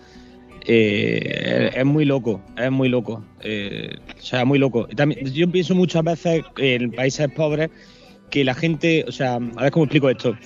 [0.67, 3.25] eh, es muy loco, es muy loco.
[3.43, 4.87] Eh, o sea, muy loco.
[4.89, 7.71] También, yo pienso muchas veces en países pobres
[8.31, 10.37] que la gente, o sea, a ver cómo explico esto.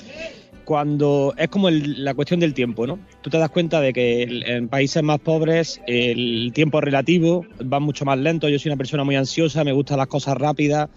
[0.64, 2.98] Cuando es como la cuestión del tiempo, ¿no?
[3.22, 8.04] Tú te das cuenta de que en países más pobres el tiempo relativo, va mucho
[8.04, 8.48] más lento.
[8.48, 10.88] Yo soy una persona muy ansiosa, me gustan las cosas rápidas.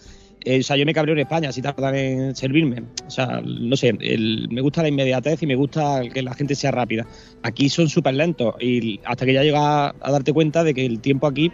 [0.45, 2.83] O sea, yo me cabreo en España si tardan en servirme.
[3.07, 6.71] O sea, no sé, me gusta la inmediatez y me gusta que la gente sea
[6.71, 7.07] rápida.
[7.43, 10.99] Aquí son súper lentos y hasta que ya llegas a, darte cuenta de que el
[10.99, 11.51] tiempo aquí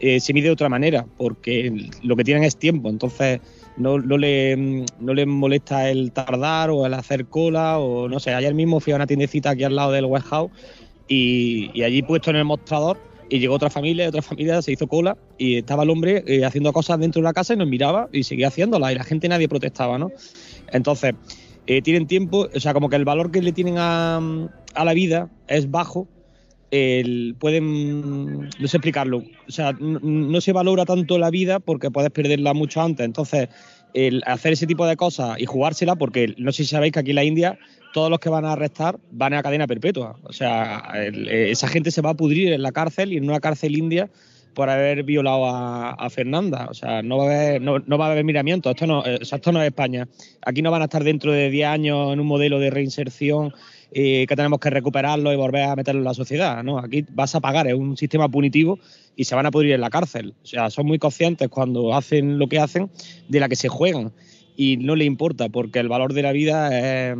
[0.00, 2.90] eh, se mide de otra manera, porque lo que tienen es tiempo.
[2.90, 3.40] Entonces,
[3.78, 8.34] no, no, le, no les molesta el tardar o el hacer cola o no sé.
[8.34, 10.50] Ayer mismo fui a una tiendecita aquí al lado del warehouse
[11.08, 14.86] y, y allí puesto en el mostrador y llegó otra familia, otra familia se hizo
[14.86, 18.08] cola y estaba el hombre eh, haciendo cosas dentro de la casa y nos miraba
[18.12, 20.10] y seguía haciéndolas y la gente nadie protestaba, ¿no?
[20.72, 21.14] Entonces,
[21.66, 24.16] eh, tienen tiempo, o sea, como que el valor que le tienen a,
[24.74, 26.08] a la vida es bajo
[26.70, 32.10] el, pueden, no sé explicarlo, o sea, no, se valora tanto la vida porque puedes
[32.10, 33.04] perderla mucho antes.
[33.04, 33.48] Entonces,
[33.94, 37.10] el hacer ese tipo de cosas y jugársela, porque no sé si sabéis que aquí
[37.10, 37.58] en la India
[37.92, 40.16] todos los que van a arrestar van a cadena perpetua.
[40.24, 43.76] O sea, esa gente se va a pudrir en la cárcel y en una cárcel
[43.76, 44.10] india
[44.54, 46.66] por haber violado a, Fernanda.
[46.68, 48.70] O sea, no va a haber, no, va a haber miramiento.
[48.70, 50.08] Esto no, esto no es España.
[50.44, 53.52] Aquí no van a estar dentro de 10 años en un modelo de reinserción
[53.92, 56.62] que tenemos que recuperarlo y volver a meterlo en la sociedad.
[56.62, 56.78] ¿no?
[56.78, 58.78] Aquí vas a pagar, es un sistema punitivo
[59.16, 60.34] y se van a pudrir en la cárcel.
[60.42, 62.90] O sea, son muy conscientes cuando hacen lo que hacen
[63.28, 64.12] de la que se juegan
[64.58, 67.16] y no le importa porque el valor de la vida es,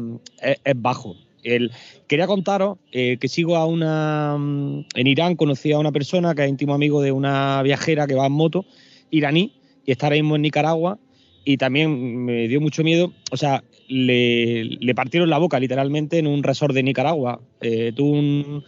[0.77, 1.15] bajo.
[1.45, 1.71] El,
[2.09, 4.35] quería contaros eh, que sigo a una.
[4.35, 8.27] En Irán conocí a una persona que es íntimo amigo de una viajera que va
[8.27, 8.67] en moto,
[9.13, 9.53] iraní,
[9.87, 10.99] y está ahora mismo en Nicaragua.
[11.45, 13.13] Y también me dio mucho miedo.
[13.31, 17.41] O sea, le, partieron la boca literalmente en un resort de Nicaragua.
[17.61, 18.65] Eh, un,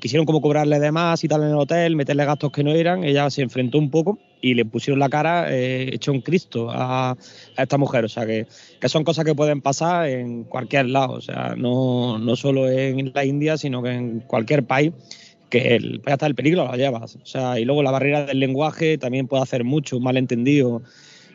[0.00, 3.04] quisieron como cobrarle de más y tal en el hotel, meterle gastos que no eran.
[3.04, 7.16] Ella se enfrentó un poco y le pusieron la cara eh, hecho un Cristo a,
[7.56, 8.04] esta mujer.
[8.04, 8.46] O sea, que,
[8.86, 11.14] son cosas que pueden pasar en cualquier lado.
[11.14, 14.92] O sea, no, no solo en la India, sino que en cualquier país
[15.48, 17.16] que el, hasta el peligro lo llevas.
[17.16, 20.82] O sea, y luego la barrera del lenguaje también puede hacer mucho, un malentendido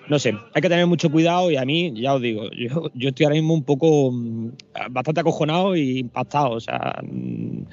[0.10, 3.10] no sé, hay que tener mucho cuidado y a mí, ya os digo, yo, yo
[3.10, 4.52] estoy ahora mismo un poco mm,
[4.92, 7.64] bastante acojonado y impactado, o sea, mm,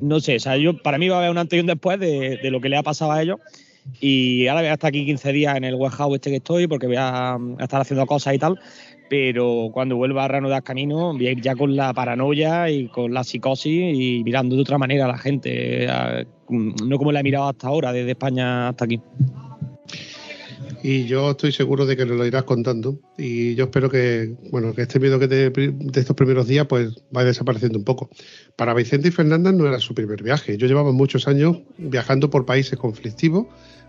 [0.00, 1.98] no sé, o sea, yo para mí va a haber un antes y un después
[2.00, 3.38] de, lo que le ha pasado a ellos
[4.00, 6.86] y ahora voy a estar aquí 15 días en el warehouse este que estoy porque
[6.86, 8.58] voy a, estar haciendo cosas y tal,
[9.08, 13.14] pero cuando vuelva a reanudar camino voy a ir ya con la paranoia y con
[13.14, 15.86] la psicosis y mirando de otra manera a la gente,
[16.48, 19.00] no como la he mirado hasta ahora, desde España hasta aquí.
[20.88, 23.00] Y yo estoy seguro de que nos lo irás contando.
[23.18, 27.26] Y yo espero que bueno que este miedo que de, estos primeros días pues vaya
[27.26, 28.08] desapareciendo un poco.
[28.54, 32.46] Para Vicente y Fernanda no era su primer viaje, yo llevaba muchos años viajando por
[32.46, 33.46] países conflictivos,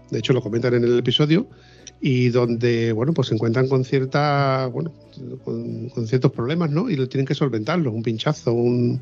[0.10, 1.47] de hecho lo comentan en el episodio,
[1.99, 4.93] y donde bueno pues se encuentran con cierta bueno
[5.43, 9.01] con, ciertos problemas no y lo tienen que solventarlos un pinchazo un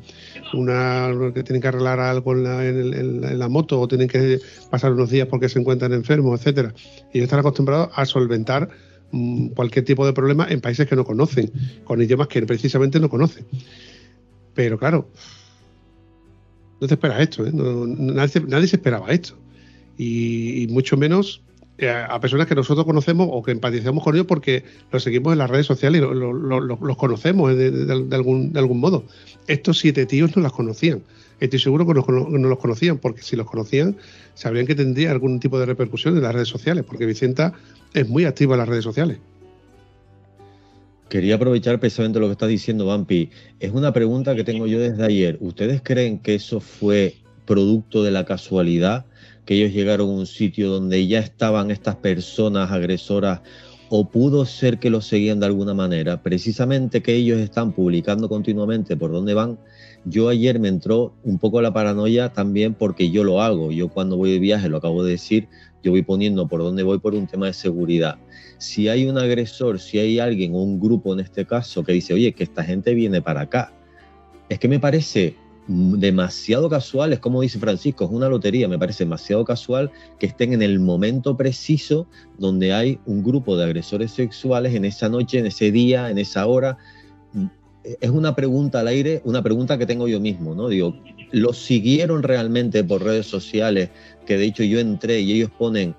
[0.54, 4.40] una que tienen que arreglar algo en la, en, la, moto o tienen que
[4.70, 6.74] pasar unos días porque se encuentran enfermos etcétera.
[7.12, 8.70] Y ellos están acostumbrados a solventar
[9.12, 11.52] mm, cualquier tipo de problema en países que no conocen
[11.84, 13.46] con idiomas que precisamente no conocen.
[14.54, 15.10] Pero claro
[16.80, 17.50] no te esperas esto ¿eh?
[17.52, 19.36] nadie, nadie, se esperaba esto
[19.98, 21.42] y mucho menos
[21.78, 25.38] eh, a personas que nosotros conocemos o que empatizamos con ellos porque los seguimos en
[25.38, 29.04] las redes sociales y los conocemos de, algún, de algún modo.
[29.46, 31.02] Estos siete tíos no las conocían.
[31.38, 33.94] Estoy seguro que no, los conocían, porque si los conocían,
[34.32, 37.52] sabrían que tendría algún tipo de repercusión en las redes sociales, porque Vicenta
[37.92, 39.18] es muy activa en las redes sociales.
[41.10, 43.28] Quería aprovechar precisamente lo que está diciendo Vampi.
[43.60, 45.36] Es una pregunta que tengo yo desde ayer.
[45.40, 49.04] ¿Ustedes creen que eso fue producto de la casualidad?
[49.46, 53.40] Que ellos llegaron a un sitio donde ya estaban estas personas agresoras
[53.88, 56.22] o pudo ser que los seguían de alguna manera.
[56.22, 59.58] Precisamente que ellos están publicando continuamente por dónde van.
[60.04, 63.70] Yo ayer me entró un poco la paranoia también porque yo lo hago.
[63.70, 65.48] Yo cuando voy de viaje, lo acabo de decir,
[65.82, 68.18] yo voy poniendo por dónde voy por un tema de seguridad.
[68.58, 72.14] Si hay un agresor, si hay alguien o un grupo en este caso que dice,
[72.14, 73.72] oye, que esta gente viene para acá,
[74.48, 75.36] es que me parece
[75.68, 80.52] demasiado casual, es como dice Francisco, es una lotería, me parece demasiado casual que estén
[80.52, 82.06] en el momento preciso
[82.38, 86.46] donde hay un grupo de agresores sexuales en esa noche, en ese día, en esa
[86.46, 86.78] hora.
[88.00, 90.68] Es una pregunta al aire, una pregunta que tengo yo mismo, ¿no?
[90.68, 90.96] Digo,
[91.32, 93.90] ¿los siguieron realmente por redes sociales?
[94.24, 95.96] Que de hecho yo entré y ellos ponen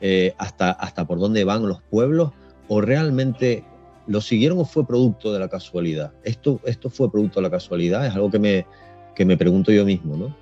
[0.00, 2.32] eh, hasta, hasta por dónde van los pueblos,
[2.68, 3.64] o realmente
[4.06, 6.12] lo siguieron o fue producto de la casualidad.
[6.24, 8.66] Esto, esto fue producto de la casualidad, es algo que me,
[9.20, 10.34] que me pregunto yo mismo, ¿no?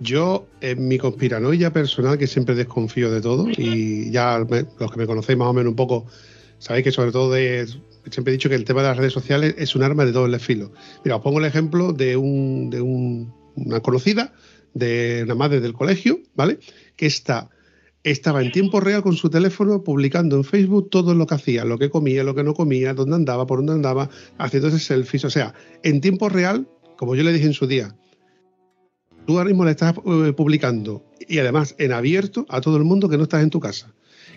[0.00, 5.06] Yo, en mi conspiranoia personal, que siempre desconfío de todo, y ya los que me
[5.06, 6.04] conocéis más o menos un poco,
[6.58, 7.66] sabéis que sobre todo de,
[8.10, 10.38] siempre he dicho que el tema de las redes sociales es un arma de doble
[10.38, 10.72] filo.
[11.06, 14.34] Mira, os pongo el ejemplo de, un, de una conocida,
[14.74, 16.58] de una madre del colegio, ¿vale?
[16.96, 17.48] Que está,
[18.02, 21.78] estaba en tiempo real con su teléfono publicando en Facebook todo lo que hacía, lo
[21.78, 25.24] que comía, lo que no comía, dónde andaba, por dónde andaba, haciéndose selfies.
[25.24, 27.94] O sea, en tiempo real como yo le dije en su día,
[29.26, 33.08] tú ahora mismo le estás eh, publicando y además en abierto a todo el mundo
[33.08, 33.92] que no estás en tu casa.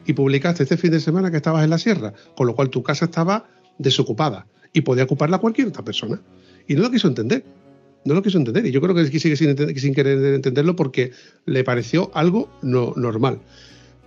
[0.05, 2.83] Y publicaste este fin de semana que estabas en la sierra, con lo cual tu
[2.83, 3.47] casa estaba
[3.77, 6.21] desocupada y podía ocuparla cualquier otra persona.
[6.67, 7.43] Y no lo quiso entender.
[8.05, 8.65] No lo quiso entender.
[8.65, 11.11] Y yo creo que sigue sin, sin querer entenderlo porque
[11.45, 13.39] le pareció algo no, normal.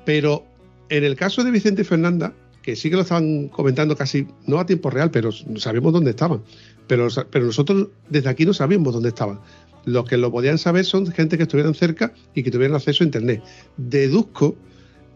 [0.05, 0.45] Pero
[0.89, 4.67] en el caso de Vicente Fernanda, que sí que lo estaban comentando casi, no a
[4.67, 6.43] tiempo real, pero sabemos dónde estaban.
[6.87, 9.41] Pero, pero nosotros desde aquí no sabíamos dónde estaban.
[9.85, 13.07] Los que lo podían saber son gente que estuvieran cerca y que tuvieran acceso a
[13.07, 13.43] Internet.
[13.77, 14.57] Deduzco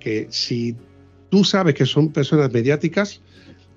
[0.01, 0.76] que si
[1.30, 3.20] tú sabes que son personas mediáticas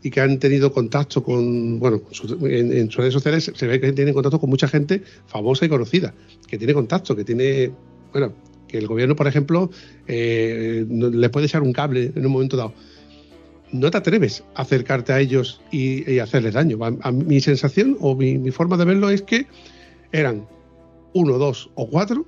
[0.01, 2.01] y que han tenido contacto con, bueno,
[2.41, 6.13] en, sus redes sociales se ve que tienen contacto con mucha gente famosa y conocida,
[6.47, 7.71] que tiene contacto, que tiene,
[8.11, 8.33] bueno,
[8.67, 9.69] que el gobierno, por ejemplo,
[10.07, 12.73] eh, le puede echar un cable en un momento dado
[13.71, 16.79] no te atreves a acercarte a ellos y, hacerles daño.
[17.01, 19.47] A, mi sensación o mi, forma de verlo es que
[20.11, 20.47] eran
[21.13, 22.25] uno, dos o cuatro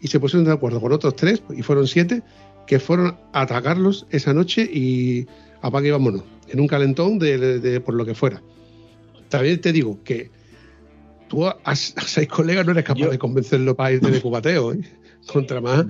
[0.00, 2.22] y se pusieron de acuerdo con otros tres, y fueron siete,
[2.66, 5.26] que fueron a atacarlos esa noche y
[5.60, 8.40] apague y vámonos, en un calentón de, por lo que fuera.
[9.28, 10.30] También te digo que
[11.28, 14.80] tú a, seis colegas no eres capaz de convencerlo para irte de cubateo, ¿eh?
[15.26, 15.86] contra más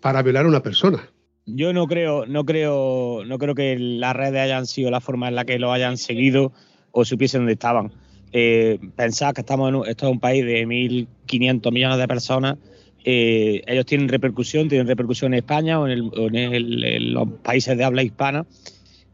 [0.00, 1.10] para violar a una persona.
[1.54, 5.34] Yo no creo, no creo, no creo que las redes hayan sido la forma en
[5.34, 6.52] la que lo hayan seguido
[6.92, 7.92] o supiesen dónde estaban.
[8.32, 12.58] Eh, pensad que estamos en esto es un país de 1.500 millones de personas.
[13.04, 18.46] Eh, ellos tienen repercusión, tienen repercusión en España o en, los países de habla hispana,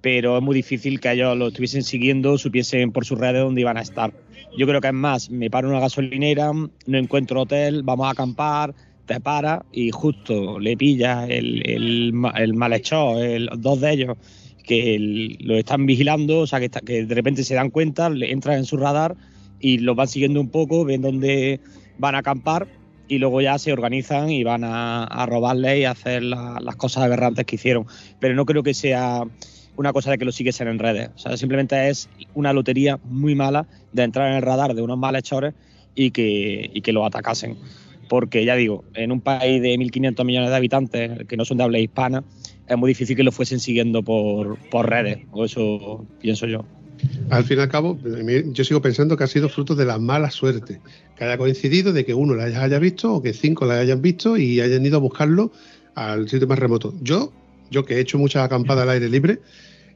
[0.00, 3.76] pero es muy difícil que ellos lo estuviesen siguiendo, supiesen por sus redes dónde iban
[3.76, 4.12] a estar.
[4.58, 8.10] Yo creo que es más, me paro en una gasolinera, no encuentro hotel, vamos a
[8.10, 8.74] acampar,
[9.06, 14.16] te para y justo le pillas el, el, el malhechor, dos de ellos
[14.64, 18.58] que lo están vigilando, o sea, que, que de repente se dan cuenta, le entran
[18.58, 19.16] en su radar
[19.60, 21.60] y los van siguiendo un poco, ven dónde
[21.98, 22.66] van a acampar
[23.08, 27.46] y luego ya se organizan y van a, a robarle y hacer las cosas aberrantes
[27.46, 27.86] que hicieron.
[28.18, 29.22] Pero no creo que sea
[29.76, 31.10] una cosa de que lo siguiesen en redes.
[31.14, 34.98] O sea, simplemente es una lotería muy mala de entrar en el radar de unos
[34.98, 35.54] malhechores
[35.94, 37.56] y que, y que lo atacasen
[38.08, 41.64] porque ya digo, en un país de 1.500 millones de habitantes que no son de
[41.64, 42.24] habla hispana,
[42.68, 46.64] es muy difícil que lo fuesen siguiendo por, redes, o eso pienso yo.
[47.30, 47.98] Al fin y al cabo,
[48.52, 50.80] yo sigo pensando que ha sido fruto de la mala suerte,
[51.16, 54.36] que haya coincidido de que uno la haya visto o que cinco la hayan visto
[54.36, 55.52] y hayan ido a buscarlo
[55.94, 56.94] al sitio más remoto.
[57.02, 57.32] Yo,
[57.70, 59.40] yo que he hecho muchas acampadas al aire libre,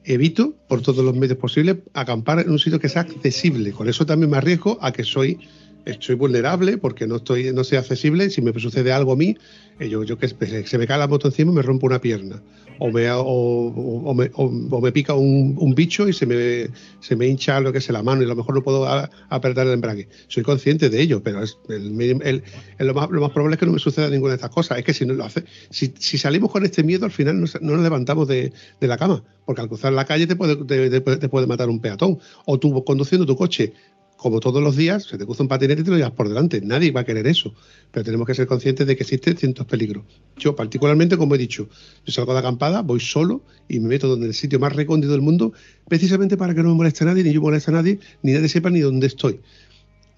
[0.04, 3.72] evito por todos los medios posibles acampar en un sitio que sea accesible.
[3.72, 5.38] Con eso también me arriesgo a que soy
[5.84, 9.36] estoy vulnerable porque no estoy no soy accesible si me sucede algo a mí
[9.80, 12.42] eh, yo, yo que se me cae la moto encima y me rompo una pierna.
[12.78, 16.70] O me o, me, o, me, pica un, bicho y se me
[17.00, 18.86] se me hincha lo que es la mano y a lo mejor no puedo
[19.28, 20.08] apretar el embrague.
[20.28, 23.78] Soy consciente de ello pero es lo, más, lo más probable es que no me
[23.78, 24.78] suceda ninguna de estas cosas.
[24.78, 27.46] Es que si no lo hace si, si salimos con este miedo al final no,
[27.60, 31.46] nos levantamos de, de, la cama porque al cruzar la calle te puede, te puede
[31.46, 32.18] matar un peatón.
[32.46, 33.74] O tú conduciendo tu coche
[34.20, 36.60] como todos los días, se te cruza un patinete y te lo llevas por delante.
[36.60, 37.54] Nadie va a querer eso.
[37.90, 40.04] Pero tenemos que ser conscientes de que existen ciertos peligros.
[40.36, 41.70] Yo, particularmente, como he dicho,
[42.04, 45.22] yo salgo de acampada, voy solo y me meto donde el sitio más recóndito del
[45.22, 45.54] mundo,
[45.88, 48.50] precisamente para que no me moleste a nadie, ni yo moleste a nadie, ni nadie
[48.50, 49.40] sepa ni dónde estoy.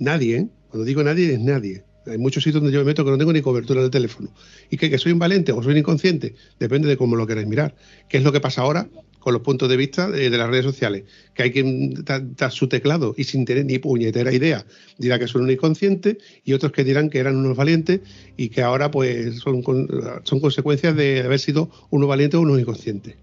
[0.01, 0.49] Nadie, ¿eh?
[0.69, 1.85] Cuando digo nadie, es nadie.
[2.07, 4.31] Hay muchos sitios donde yo me meto que no tengo ni cobertura del teléfono.
[4.69, 7.77] Y que, soy un valiente o soy inconsciente, depende de cómo lo queráis mirar.
[8.09, 8.89] ¿Qué es lo que pasa ahora?
[9.23, 11.05] Con los puntos de vista de, las redes sociales,
[11.35, 14.67] que hay quien da, su teclado y sin tener ni puñetera idea
[14.99, 18.01] dirá que son un inconsciente y otros que dirán que eran unos valientes
[18.37, 19.63] y que ahora pues son,
[20.25, 23.15] son consecuencias de haber sido unos valientes o unos inconscientes.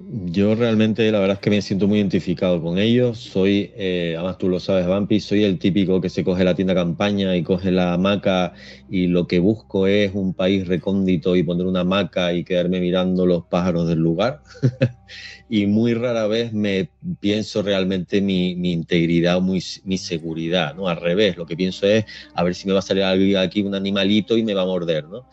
[0.00, 3.18] Yo realmente la verdad es que me siento muy identificado con ellos.
[3.18, 6.72] Soy, eh, además tú lo sabes, Vampi, soy el típico que se coge la tienda
[6.72, 8.52] campaña y coge la hamaca
[8.88, 13.26] y lo que busco es un país recóndito y poner una hamaca y quedarme mirando
[13.26, 14.40] los pájaros del lugar.
[15.48, 20.86] y muy rara vez me pienso realmente mi, integridad o mi seguridad, ¿no?
[20.86, 23.74] Al revés, lo que pienso es a ver si me va a salir aquí un
[23.74, 25.26] animalito y me va a morder, ¿no?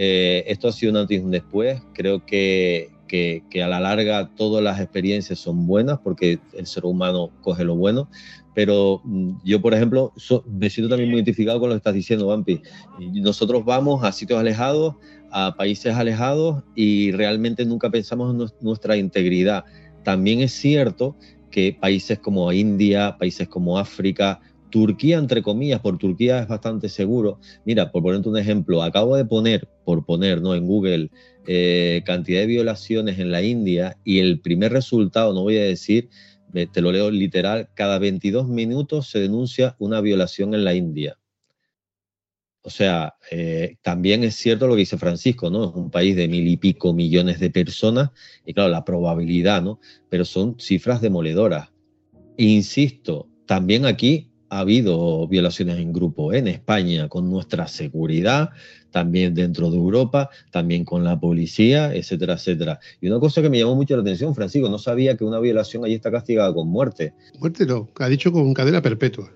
[0.00, 1.82] Eh, esto ha sido un antes y un después.
[1.92, 7.30] Creo que, que, a la larga todas las experiencias son buenas porque el ser humano
[7.40, 8.08] coge lo bueno,
[8.54, 10.12] pero mm, yo, por ejemplo,
[10.46, 12.60] me siento también muy identificado con lo que estás diciendo, Vampi.
[13.14, 14.94] Nosotros vamos a sitios alejados,
[15.30, 19.64] a países alejados y realmente nunca pensamos en nuestra integridad.
[20.04, 21.16] También es cierto
[21.50, 24.40] que países como India, países como África,
[24.70, 27.38] Turquía, entre comillas, por Turquía es bastante seguro.
[27.64, 30.54] Mira, por ponerte un ejemplo, acabo de poner, por poner, ¿no?
[30.54, 31.10] En Google,
[31.46, 36.08] eh, cantidad de violaciones en la India y el primer resultado, no voy a decir,
[36.52, 41.18] te lo leo literal, cada 22 minutos se denuncia una violación en la India.
[42.62, 45.70] O sea, eh, también es cierto lo que dice Francisco, ¿no?
[45.70, 48.10] Es un país de mil y pico millones de personas
[48.44, 49.80] y claro, la probabilidad, ¿no?
[50.10, 51.70] Pero son cifras demoledoras.
[52.36, 58.50] Insisto, también aquí ha habido violaciones en grupo en España con nuestra seguridad,
[58.90, 62.80] también dentro de Europa, también con la policía, etcétera, etcétera.
[63.00, 65.84] Y una cosa que me llamó mucho la atención, Francisco, no sabía que una violación
[65.84, 67.14] allí está castigada con muerte.
[67.38, 69.32] Muerte no, ha dicho con cadena perpetua.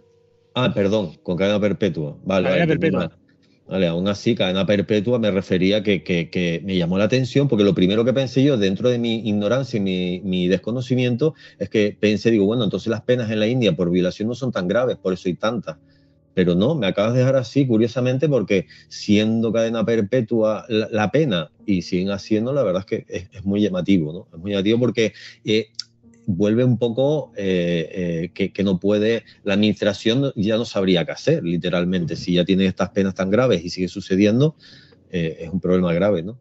[0.55, 2.17] Ah, perdón, con cadena perpetua.
[2.25, 3.22] Vale, cadena perpetua.
[3.73, 8.13] Aún así, cadena perpetua me refería que, me llamó la atención porque lo primero que
[8.13, 12.65] pensé yo, dentro de mi ignorancia y mi, mi, desconocimiento, es que pensé, digo, bueno,
[12.65, 15.35] entonces las penas en la India por violación no son tan graves, por eso hay
[15.35, 15.77] tantas.
[16.35, 21.83] Pero no, me acabas de dejar así, curiosamente, porque siendo cadena perpetua la, pena y
[21.83, 24.29] siguen haciendo, la verdad es que es, muy llamativo, ¿no?
[24.33, 25.13] Es muy llamativo porque
[25.45, 25.69] eh,
[26.27, 31.45] vuelve un poco eh, eh, que, no puede, la administración ya no sabría qué hacer,
[31.45, 32.17] literalmente.
[32.17, 34.57] Si ya tiene estas penas tan graves y sigue sucediendo,
[35.11, 36.39] es un problema grave, ¿no?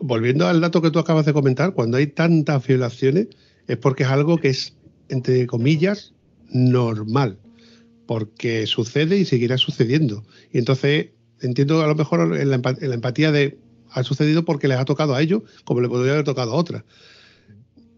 [0.00, 3.28] Volviendo al dato que tú acabas de comentar, cuando hay tantas violaciones
[3.68, 4.76] es porque es algo que es,
[5.08, 6.12] entre comillas,
[6.48, 7.38] normal
[8.06, 10.24] porque sucede y seguirá sucediendo.
[10.52, 13.58] Y entonces entiendo a lo mejor en la, empatía de
[13.90, 16.84] ha sucedido porque les ha tocado a ellos como le podría haber tocado a otras.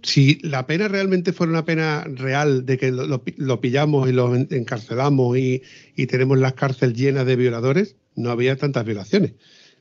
[0.05, 5.39] Si la pena realmente fuera una pena real de que lo, pillamos y lo encarcelamos
[5.39, 5.63] y,
[6.07, 9.33] tenemos las cárceles llenas de violadores, no había tantas violaciones.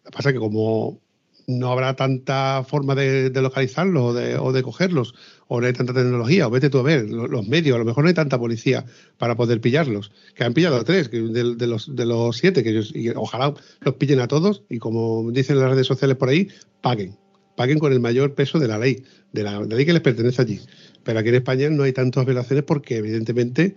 [0.06, 1.02] Lo que pasa es que como
[1.46, 5.14] no habrá tanta forma de, localizarlos o de, o de, cogerlos,
[5.50, 8.06] o no hay tanta tecnología, o vete tú a ver, los, medios, a lo mejor
[8.06, 8.86] no hay tanta policía
[9.18, 12.96] para poder pillarlos, que han pillado a tres de, los, de los siete, que ellos,
[12.96, 16.48] y ojalá los pillen a todos y como dicen las redes sociales por ahí,
[16.80, 17.18] paguen,
[17.56, 20.60] paguen con el mayor peso de la ley, de la, ley que les pertenece allí.
[21.04, 23.76] Pero aquí en España no hay tantas violaciones porque evidentemente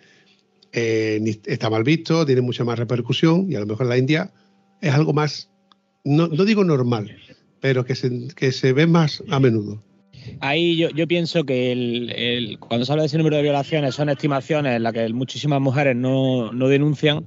[0.72, 4.30] eh, está mal visto, tiene mucha más repercusión y a lo mejor en la India
[4.80, 5.50] es algo más,
[6.04, 7.16] no, no digo normal,
[7.60, 9.82] pero que se, que se ve más a menudo.
[10.40, 14.76] Ahí yo, pienso que el, cuando se habla de ese número de violaciones son estimaciones
[14.76, 17.24] en las que muchísimas mujeres no, no denuncian,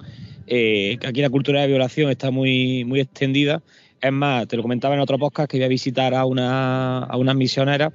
[0.52, 3.62] eh, aquí la cultura de violación está muy, muy extendida.
[4.02, 7.18] Es más, te lo comentaba en otro podcast que voy a visitar a, una, a
[7.18, 7.92] unas misioneras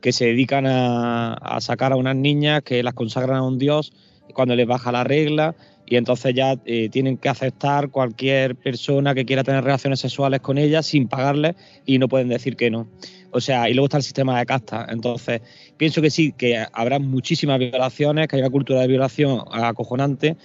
[0.00, 3.92] que se dedican a, a sacar a unas niñas que las consagran a un dios
[4.34, 5.54] cuando les baja la regla
[5.86, 10.58] y entonces ya eh, tienen que aceptar cualquier persona que quiera tener relaciones sexuales con
[10.58, 12.88] ellas sin pagarles y no pueden decir que no.
[13.30, 14.86] O sea, y luego está el sistema de casta.
[14.88, 15.42] Entonces,
[15.76, 20.36] pienso que sí, que habrá muchísimas violaciones, que hay una cultura de violación acojonante,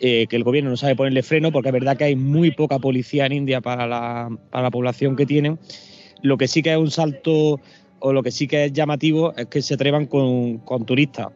[0.00, 2.78] eh, que el gobierno no sabe ponerle freno, porque es verdad que hay muy poca
[2.78, 5.58] policía en India para la, para la población que tienen.
[6.22, 7.60] Lo que sí que es un salto,
[8.00, 11.28] o lo que sí que es llamativo, es que se atrevan con, con turistas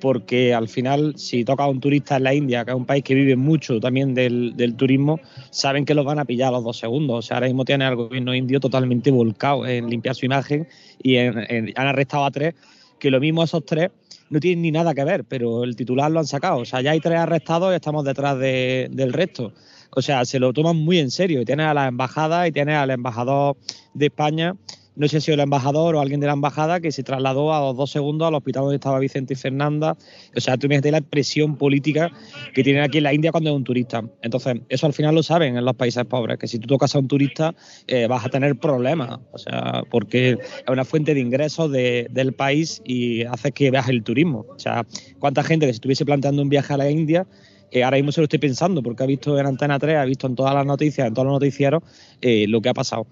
[0.00, 3.02] porque al final, si toca a un turista en la India, que es un país
[3.02, 6.78] que vive mucho también del, turismo, saben que los van a pillar a los dos
[6.78, 7.18] segundos.
[7.18, 10.68] O sea, ahora mismo tiene el gobierno indio totalmente volcado en limpiar su imagen
[11.02, 12.54] y han arrestado a tres
[12.98, 13.90] que lo mismo esos tres
[14.30, 16.58] no tienen ni nada que ver, pero el titular lo han sacado.
[16.58, 19.52] O sea, ya hay tres arrestados y estamos detrás del resto.
[19.90, 21.44] O sea, se lo toman muy en serio.
[21.44, 23.56] Tienes a la embajada y tienes al embajador
[23.94, 24.54] de España
[24.98, 27.76] no sé si el embajador o alguien de la embajada que se trasladó a los
[27.76, 29.96] dos segundos al hospital donde estaba Vicente y Fernanda.
[30.36, 32.10] O sea, tú imagínate la presión política
[32.52, 34.02] que tienen aquí en la India cuando es un turista.
[34.22, 36.98] Entonces, eso al final lo saben en los países pobres, que si tú tocas a
[36.98, 37.54] un turista
[37.86, 39.20] eh, vas a tener problemas.
[39.32, 40.38] O sea, porque es
[40.68, 44.46] una fuente de ingresos del país y hace que veas el turismo.
[44.50, 44.84] O sea,
[45.20, 47.26] cuánta gente que se estuviese planteando un viaje a la India
[47.70, 50.26] eh, ahora mismo se lo estoy pensando porque ha visto en Antena 3, ha visto
[50.26, 51.82] en todas las noticias, en todos los noticieros,
[52.20, 53.06] eh, lo que ha pasado.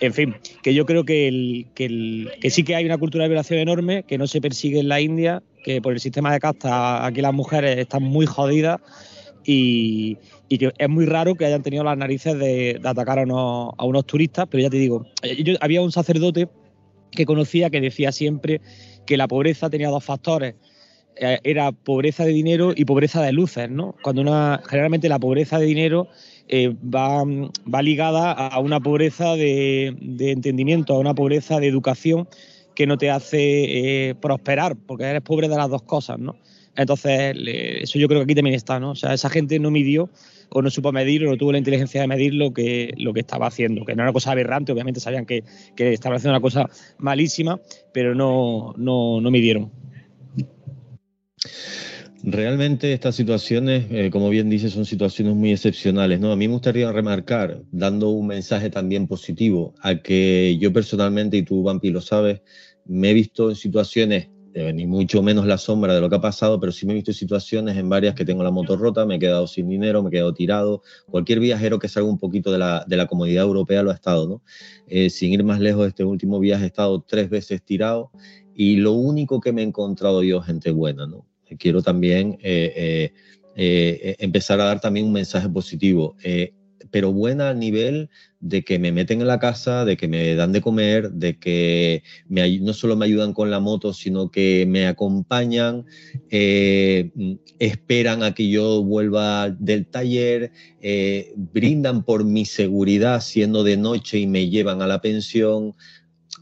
[0.00, 1.66] En fin, que yo creo que,
[2.50, 5.42] sí que hay una cultura de violación enorme, que no se persigue en la India,
[5.64, 8.80] que por el sistema de casta aquí las mujeres están muy jodidas
[9.44, 10.16] y,
[10.48, 14.62] que es muy raro que hayan tenido las narices de, atacar a unos, turistas, pero
[14.62, 15.06] ya te digo,
[15.44, 16.48] yo, había un sacerdote
[17.10, 18.60] que conocía que decía siempre
[19.06, 20.56] que la pobreza tenía dos factores
[21.18, 23.94] eh, era pobreza de dinero y pobreza de luces, ¿no?
[24.02, 26.08] Cuando una, generalmente la pobreza de dinero
[26.48, 32.28] eh, va, ligada a una pobreza de, entendimiento, a una pobreza de educación
[32.74, 36.36] que no te hace eh, prosperar, porque eres pobre de las dos cosas, ¿no?
[36.76, 37.34] Entonces,
[37.82, 38.90] eso yo creo que aquí también está, ¿no?
[38.90, 40.10] O sea, esa gente no midió
[40.50, 43.86] o no supo medir o no tuvo la inteligencia de medir lo que, estaba haciendo,
[43.86, 45.42] que no era una cosa aberrante, obviamente sabían que,
[45.74, 46.68] que estaba haciendo una cosa
[46.98, 47.58] malísima,
[47.92, 49.72] pero no midieron.
[52.28, 56.18] Realmente estas situaciones, eh, como bien dice, son situaciones muy excepcionales.
[56.18, 56.32] ¿no?
[56.32, 61.44] A mí me gustaría remarcar, dando un mensaje también positivo, a que yo personalmente, y
[61.44, 62.40] tú, Vampi, lo sabes,
[62.84, 64.28] me he visto en situaciones,
[64.74, 67.12] ni mucho menos la sombra de lo que ha pasado, pero sí me he visto
[67.12, 70.08] en situaciones en varias que tengo la moto rota, me he quedado sin dinero, me
[70.08, 70.82] he quedado tirado.
[71.08, 74.26] Cualquier viajero que salga un poquito de la, de la comodidad europea lo ha estado.
[74.26, 74.42] ¿no?
[74.88, 78.10] Eh, sin ir más lejos, este último viaje he estado tres veces tirado
[78.52, 81.24] y lo único que me he encontrado yo, gente buena, ¿no?
[81.58, 83.12] Quiero también eh, eh,
[83.56, 86.16] eh, empezar a dar también un mensaje positivo,
[86.90, 90.52] pero buena a nivel de que me meten en la casa, de que me dan
[90.52, 95.84] de comer, de que no solo me ayudan con la moto, sino que me acompañan,
[97.58, 100.52] esperan a que yo vuelva del taller,
[101.36, 105.74] brindan por mi seguridad siendo de noche y me llevan a la pensión.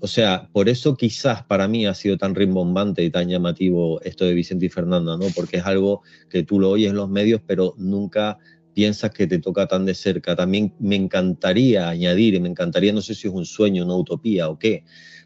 [0.04, 4.26] O sea, por eso quizás para mí ha sido tan rimbombante y tan llamativo esto
[4.26, 5.28] de Vicente y Fernanda, ¿no?
[5.34, 8.36] Porque es algo que tú lo oyes en los medios, pero nunca
[8.74, 10.36] piensas que te toca tan de cerca.
[10.36, 14.50] También me encantaría añadir, y me encantaría, no sé si es un sueño, una utopía
[14.50, 14.84] o qué,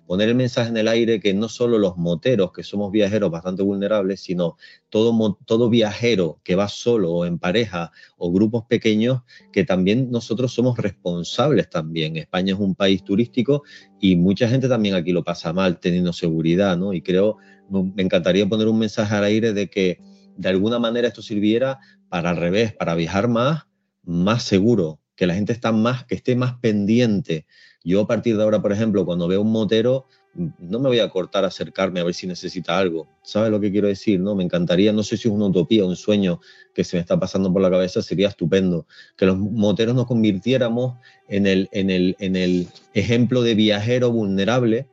[0.08, 3.62] poner el mensaje en el aire que no solo los moteros, que somos viajeros bastante
[3.62, 4.56] vulnerables, sino
[4.88, 9.20] todo, todo viajero que va solo o en pareja o grupos pequeños,
[9.52, 12.16] que también nosotros somos responsables también.
[12.16, 13.64] España es un país turístico
[14.00, 16.94] y mucha gente también aquí lo pasa mal teniendo seguridad, ¿no?
[16.94, 17.36] Y creo,
[17.68, 20.00] me encantaría poner un mensaje al aire de que
[20.38, 23.64] de alguna manera esto sirviera para al revés, para viajar más,
[24.04, 27.44] más seguro, que la gente esté más pendiente
[27.84, 31.08] yo a partir de ahora, por ejemplo, cuando veo un motero, no me voy a
[31.08, 33.08] cortar a acercarme a ver si necesita algo.
[33.22, 34.20] ¿Sabes lo que quiero decir?
[34.20, 36.40] No, me encantaría, no sé si es una utopía, un sueño
[36.74, 40.96] que se me está pasando por la cabeza, sería estupendo que los moteros nos convirtiéramos
[41.28, 44.86] en el, en el, en el ejemplo de viajero vulnerable,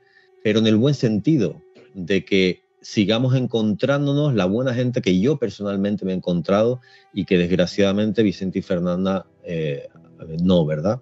[0.44, 1.62] pero en el buen sentido,
[1.94, 6.82] de que sigamos encontrándonos la buena gente que yo personalmente me he encontrado
[7.14, 9.88] y que desgraciadamente Vicente y Fernanda eh,
[10.44, 11.02] no, ¿verdad?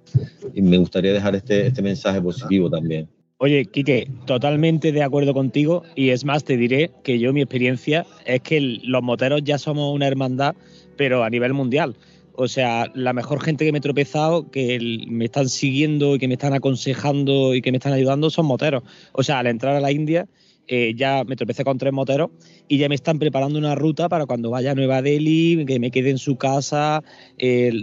[0.54, 3.08] Y me gustaría dejar este, este mensaje positivo también.
[3.38, 8.06] Oye, Quique, totalmente de acuerdo contigo y es más, te diré que yo mi experiencia
[8.26, 10.56] es que los moteros ya somos una hermandad,
[10.96, 11.96] pero a nivel mundial.
[12.36, 16.28] O sea, la mejor gente que me he tropezado, que me están siguiendo y que
[16.28, 18.84] me están aconsejando y que me están ayudando son moteros.
[19.12, 20.28] O sea, al entrar a la India
[20.68, 22.32] eh, ya me tropecé con tres moteros
[22.68, 25.92] y ya me están preparando una ruta para cuando vaya a Nueva Delhi, que me
[25.92, 27.04] quede en su casa,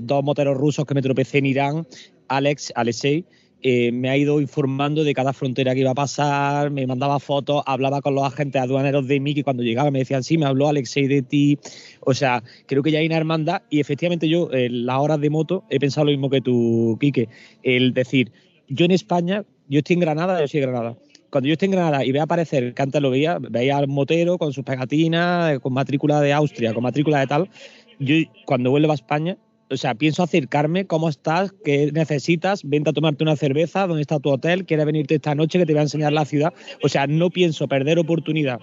[0.03, 1.87] dos moteros rusos que me tropecé en Irán,
[2.29, 3.25] Alex, Alexei,
[3.63, 7.63] eh, me ha ido informando de cada frontera que iba a pasar, me mandaba fotos,
[7.67, 10.69] hablaba con los agentes aduaneros de mí que cuando llegaba me decían, sí, me habló
[10.69, 11.59] Alexei de ti.
[12.01, 15.29] O sea, creo que ya hay una hermandad y efectivamente yo en las horas de
[15.29, 17.29] moto he pensado lo mismo que tú, Quique,
[17.63, 18.33] el decir,
[18.69, 20.97] yo en España, yo estoy en Granada, yo soy de Granada
[21.31, 24.53] cuando yo esté en Granada y vea aparecer, antes lo veía, veía al motero con
[24.53, 27.51] sus pegatinas, con matrícula de Austria, con matrícula de tal,
[27.99, 28.17] yo
[28.47, 29.37] cuando vuelvo a España,
[29.71, 31.53] o sea, pienso acercarme, ¿cómo estás?
[31.65, 32.63] ¿Qué necesitas?
[32.65, 34.67] Vente a tomarte una cerveza, ¿dónde está tu hotel?
[34.67, 36.53] ¿Quieres venirte esta noche que te voy a enseñar la ciudad?
[36.83, 38.59] O sea, no pienso perder oportunidad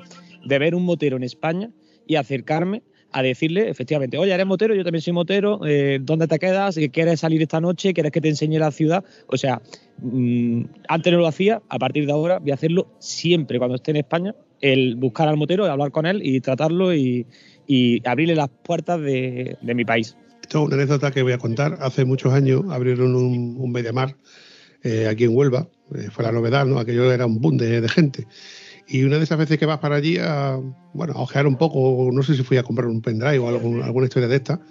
[0.46, 1.72] de ver un motero en España
[2.08, 6.40] y acercarme a decirle, efectivamente, oye, eres motero, yo también soy motero, eh, ¿dónde te
[6.40, 6.78] quedas?
[6.92, 7.94] ¿Quieres salir esta noche?
[7.94, 9.04] ¿Quieres que te enseñe la ciudad?
[9.28, 9.62] O sea,
[10.00, 13.92] mm, antes no lo hacía, a partir de ahora voy a hacerlo siempre cuando esté
[13.92, 17.26] en España, el buscar al motero, hablar con él y tratarlo y,
[18.06, 20.16] abrirle las puertas de, mi país.
[20.42, 21.78] Esto es una anécdota que voy a contar.
[21.82, 24.16] Hace muchos años abrieron un, un Mediamar
[24.84, 25.68] eh, aquí en Huelva.
[25.96, 26.80] Eh, fue la novedad, ¿no?
[26.80, 28.28] Aquello era un boom de, gente.
[28.88, 30.60] Y una de esas veces que vas para allí a,
[30.94, 34.06] bueno, a ojear un poco, no sé si fui a comprar un pendrive o alguna
[34.06, 34.62] historia de esta,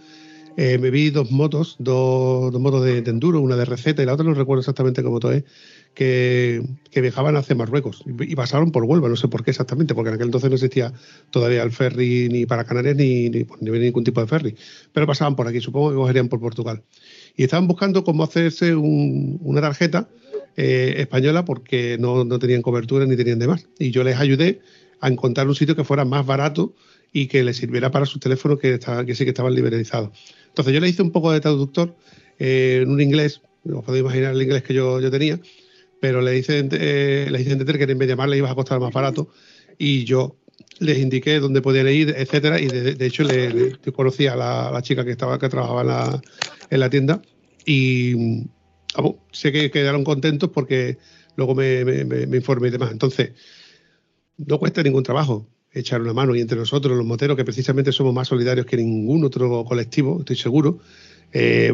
[0.59, 4.25] eh, me vi dos motos, dos, motos de, enduro, una de receta y la otra
[4.25, 5.45] no recuerdo exactamente cómo todo es,
[5.93, 6.62] que,
[6.95, 10.29] viajaban hacia Marruecos y, pasaron por Huelva, no sé por qué exactamente, porque en aquel
[10.29, 10.95] entonces no existía
[11.31, 14.57] todavía el ferry ni para Canarias ni, ni, ni ningún tipo de ferry,
[14.95, 16.83] pero pasaban por aquí, supongo que cogerían por Portugal.
[17.37, 20.09] Y estaban buscando cómo hacerse una tarjeta
[20.57, 23.68] eh, española porque no, no tenían cobertura ni tenían demás.
[23.78, 24.61] Y yo les ayudé
[25.00, 26.74] a encontrar un sitio que fuera más barato
[27.12, 30.11] y que les sirviera para sus teléfonos que, que sí que estaban liberalizados.
[30.48, 31.94] Entonces yo le hice un poco de traductor
[32.38, 35.40] eh, en un inglés, os podéis imaginar el inglés que yo, yo tenía,
[36.00, 38.80] pero le hice, eh, le hice entender que en vez de llamarle iba a costar
[38.80, 39.28] más barato
[39.78, 40.36] y yo
[40.78, 45.12] les indiqué dónde podían ir, etcétera, y de, hecho le, conocí a la, chica que
[45.12, 46.20] estaba que trabajaba
[46.70, 47.22] en la, tienda
[47.64, 48.46] y
[49.32, 50.99] sé que quedaron contentos porque
[51.36, 52.92] luego me, me informé y demás.
[52.92, 53.32] Entonces,
[54.38, 58.14] no cuesta ningún trabajo echar una mano y entre nosotros, los moteros, que precisamente somos
[58.14, 60.78] más solidarios que ningún otro colectivo, estoy seguro,
[61.32, 61.72] eh,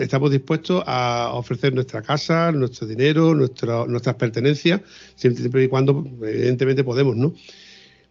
[0.00, 4.80] estamos dispuestos a ofrecer nuestra casa, nuestro dinero, nuestras pertenencias,
[5.14, 7.34] siempre y cuando, evidentemente, podemos, ¿no?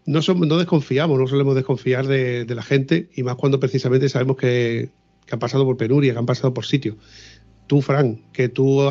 [0.06, 4.90] No desconfiamos, no solemos desconfiar de, la gente y más cuando precisamente sabemos que,
[5.26, 6.96] que han pasado por penuria, que han pasado por sitios
[7.68, 8.90] tú, Fran, que tú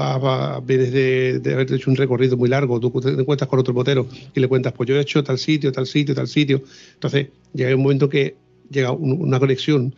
[0.64, 4.40] vienes de, haber hecho un recorrido muy largo, tú te encuentras con otro motero y
[4.40, 6.62] le cuentas, pues yo he hecho tal sitio, tal sitio, tal sitio.
[6.94, 8.36] Entonces, llega un momento que
[8.70, 9.94] llega una conexión,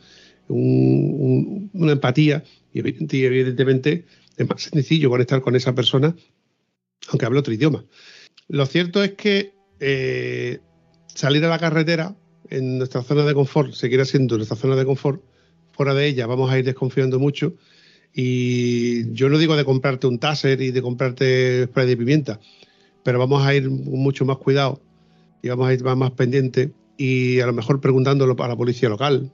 [0.49, 4.05] una empatía, y evidentemente
[4.37, 6.14] es más sencillo conectar con esa persona,
[7.09, 7.85] aunque hable otro idioma.
[8.49, 10.59] Lo cierto es que eh,
[11.07, 12.16] salir a la carretera
[12.51, 15.22] en nuestra zona de confort, seguirá siendo nuestra zona de confort,
[15.72, 17.55] fuera de ella vamos a ir desconfiando mucho
[18.15, 22.41] y yo no digo de comprarte un taser y de comprarte spray de pimienta,
[23.03, 24.81] pero vamos a ir mucho más cuidado
[25.43, 28.89] y vamos a ir más, más pendiente y a lo mejor preguntándolo a la policía
[28.89, 29.33] local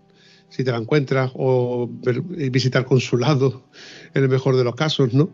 [0.48, 1.88] si te la encuentras o
[2.50, 3.62] visitar consulado
[4.14, 5.30] en el mejor de los casos, ¿no?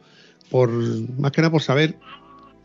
[0.50, 0.70] Por
[1.18, 1.96] más que nada por saber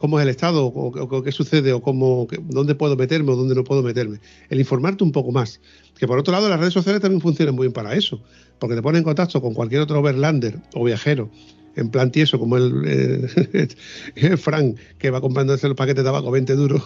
[0.02, 3.64] cómo es el estado o, qué sucede o cómo dónde puedo meterme o dónde no
[3.64, 4.20] puedo meterme.
[4.50, 5.62] El informarte un poco más.
[5.98, 8.22] Que por otro lado las redes sociales también funcionan muy bien para eso
[8.60, 11.30] porque te pone en contacto con cualquier otro overlander o viajero
[11.76, 12.84] en plan tieso como el,
[14.16, 16.84] eh, Frank que va comprando el paquete de tabaco 20 duros,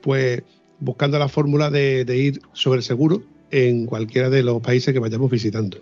[0.00, 0.42] pues
[0.80, 5.78] buscando la fórmula de, ir sobre seguro en cualquiera de los países que vayamos visitando.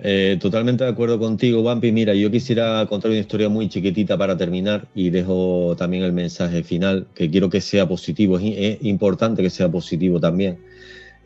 [0.00, 1.90] Eh, totalmente de acuerdo contigo, Vampi.
[1.92, 6.62] Mira, yo quisiera contar una historia muy chiquitita para terminar y dejo también el mensaje
[6.62, 8.38] final, que quiero que sea positivo.
[8.38, 10.58] Es, importante que sea positivo también.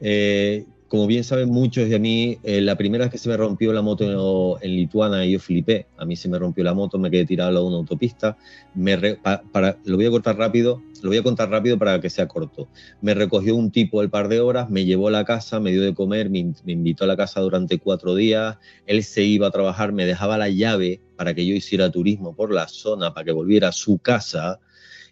[0.01, 3.73] Eh, como bien saben muchos de mí, eh, la primera vez que se me rompió
[3.73, 5.87] la moto en, Lituania, yo flipé.
[5.97, 8.37] A mí se me rompió la moto, me quedé tirado a una autopista.
[8.75, 12.29] Me para, lo voy a cortar rápido, lo voy a contar rápido para que sea
[12.29, 12.69] corto.
[13.01, 15.81] Me recogió un tipo el par de horas, me llevó a la casa, me dio
[15.81, 18.59] de comer, me, me invitó a la casa durante cuatro días.
[18.85, 22.53] Él se iba a trabajar, me dejaba la llave para que yo hiciera turismo por
[22.53, 24.61] la zona, para que volviera a su casa.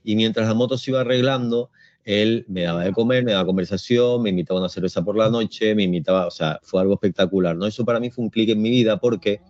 [0.04, 1.70] Y mientras la moto se iba arreglando,
[2.04, 5.30] él me daba de comer, me daba conversación, me invitaba a una cerveza por la
[5.30, 7.66] noche, me invitaba, o sea, fue algo espectacular, ¿no?
[7.66, 9.40] Eso para mí fue un clic en mi vida porque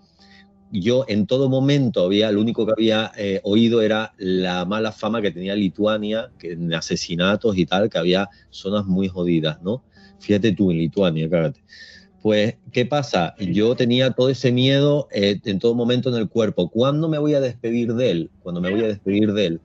[0.73, 5.21] yo en todo momento había, lo único que había eh, oído era la mala fama
[5.21, 9.83] que tenía Lituania, que en asesinatos y tal, que había zonas muy jodidas, ¿no?
[10.21, 11.63] Fíjate tú en Lituania, cágate.
[12.23, 13.35] Pues, ¿qué pasa?
[13.39, 16.69] Yo tenía todo ese miedo eh, en todo momento en el cuerpo.
[16.69, 18.31] ¿Cuándo me voy a despedir de él?
[18.43, 19.61] Cuando me voy a despedir de él,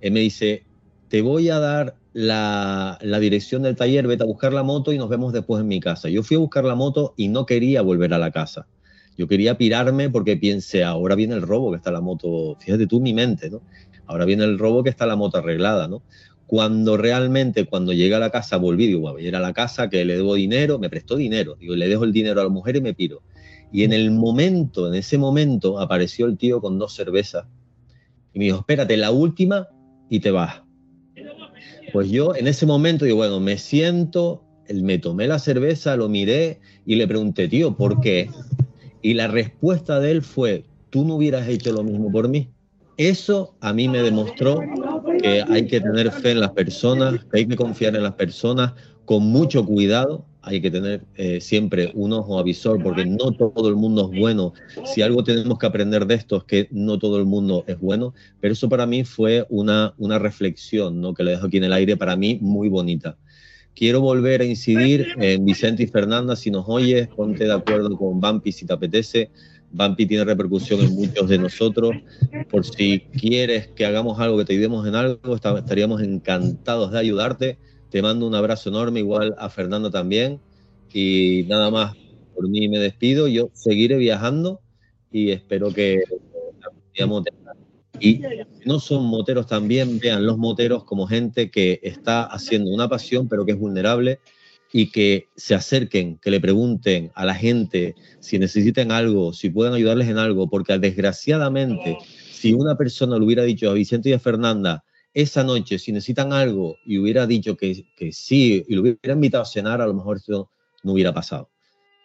[0.00, 0.64] él me dice,
[1.08, 5.08] te voy a dar la, dirección del taller, vete a buscar la moto y nos
[5.08, 6.08] vemos después en mi casa.
[6.08, 8.66] Yo fui a buscar la moto y no quería volver a la casa.
[9.16, 13.00] Yo quería pirarme porque piense, ahora viene el robo que está la moto, fíjate tú
[13.00, 13.60] mi mente, ¿no?
[14.06, 16.02] Ahora viene el robo que está la moto arreglada, ¿no?
[16.46, 20.04] Cuando realmente, cuando llegué a la casa, volví, digo, a ir a la casa que
[20.04, 22.80] le debo dinero, me prestó dinero, digo, le dejo el dinero a la mujer y
[22.80, 23.22] me piro.
[23.72, 27.46] Y en el momento, en ese momento, apareció el tío con dos cervezas
[28.32, 29.68] y me dijo, espérate, la última
[30.08, 30.62] y te vas.
[31.92, 36.60] Pues yo en ese momento digo, bueno, me siento, me tomé la cerveza, lo miré
[36.86, 38.30] y le pregunté, tío, ¿por qué?
[39.02, 42.50] Y la respuesta de él fue, tú no hubieras hecho lo mismo por mí.
[42.96, 44.60] Eso a mí me demostró
[45.22, 48.74] que hay que tener fe en las personas, que hay que confiar en las personas
[49.06, 53.76] con mucho cuidado, hay que tener eh, siempre un ojo avisor porque no todo el
[53.76, 54.54] mundo es bueno.
[54.84, 58.14] Si algo tenemos que aprender de esto es que no todo el mundo es bueno,
[58.40, 61.14] pero eso para mí fue una, una reflexión ¿no?
[61.14, 63.16] que le dejo aquí en el aire, para mí muy bonita.
[63.74, 68.20] Quiero volver a incidir en Vicente y Fernanda, si nos oyes, ponte de acuerdo con
[68.20, 69.30] Bampi si te apetece.
[69.72, 71.94] Bampi tiene repercusión en muchos de nosotros.
[72.50, 77.58] Por si quieres que hagamos algo, que te ayudemos en algo, estaríamos encantados de ayudarte.
[77.90, 80.40] Te mando un abrazo enorme, igual a Fernando también.
[80.92, 81.96] Y nada más,
[82.34, 83.28] por mí me despido.
[83.28, 84.60] Yo seguiré viajando
[85.10, 86.02] y espero que
[88.00, 88.22] y
[88.64, 93.44] no son moteros también, vean los moteros como gente que está haciendo una pasión, pero
[93.44, 94.20] que es vulnerable
[94.72, 99.74] y que se acerquen, que le pregunten a la gente si necesitan algo, si pueden
[99.74, 101.98] ayudarles en algo, porque desgraciadamente,
[102.32, 104.84] si una persona le hubiera dicho a Vicente y a Fernanda
[105.14, 109.42] esa noche, si necesitan algo, y hubiera dicho que, que sí, y lo hubiera invitado
[109.42, 110.50] a cenar, a lo mejor esto
[110.82, 111.50] no hubiera pasado.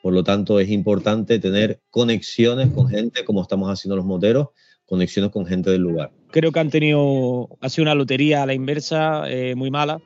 [0.02, 4.50] Por lo tanto, es importante tener conexiones con gente, como estamos haciendo los moteros,
[4.86, 6.12] conexiones con gente del lugar.
[6.32, 10.00] Creo que han tenido, ha sido una lotería a la inversa, eh, muy mala,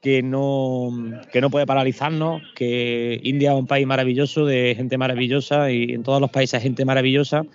[0.00, 0.90] que no,
[1.32, 6.02] que no puede paralizarnos, que India es un país maravilloso, de gente maravillosa, y en
[6.02, 7.46] todos los países hay gente maravillosa,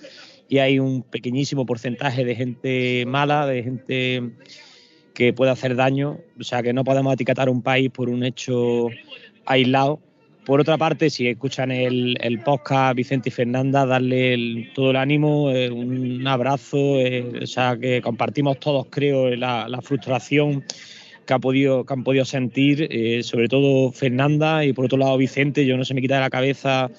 [0.48, 4.32] y hay un pequeñísimo porcentaje de gente mala, de gente
[5.20, 8.88] que puede hacer daño, o sea que no podemos etiquetar un país por un hecho
[9.45, 9.99] aislado.
[10.45, 15.70] Por otra parte, si escuchan el, podcast Vicente y Fernanda, darle todo el ánimo, eh,
[15.70, 20.63] un abrazo, eh, o sea, que compartimos todos, creo, la, frustración
[21.26, 25.17] que, ha podido, que han podido sentir, eh, sobre todo Fernanda y por otro lado
[25.17, 26.89] Vicente, yo no se me quita de la cabeza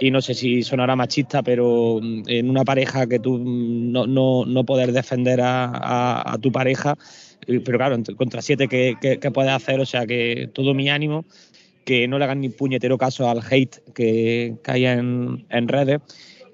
[0.00, 4.64] y no sé si sonará machista, pero mm, en una pareja que tú no, no,
[4.64, 6.96] poder defender a, tu pareja,
[7.46, 11.24] pero claro, contra siete que, que puedes hacer, o sea que todo mi ánimo
[11.84, 16.00] que no le hagan ni puñetero caso al hate que, que en, redes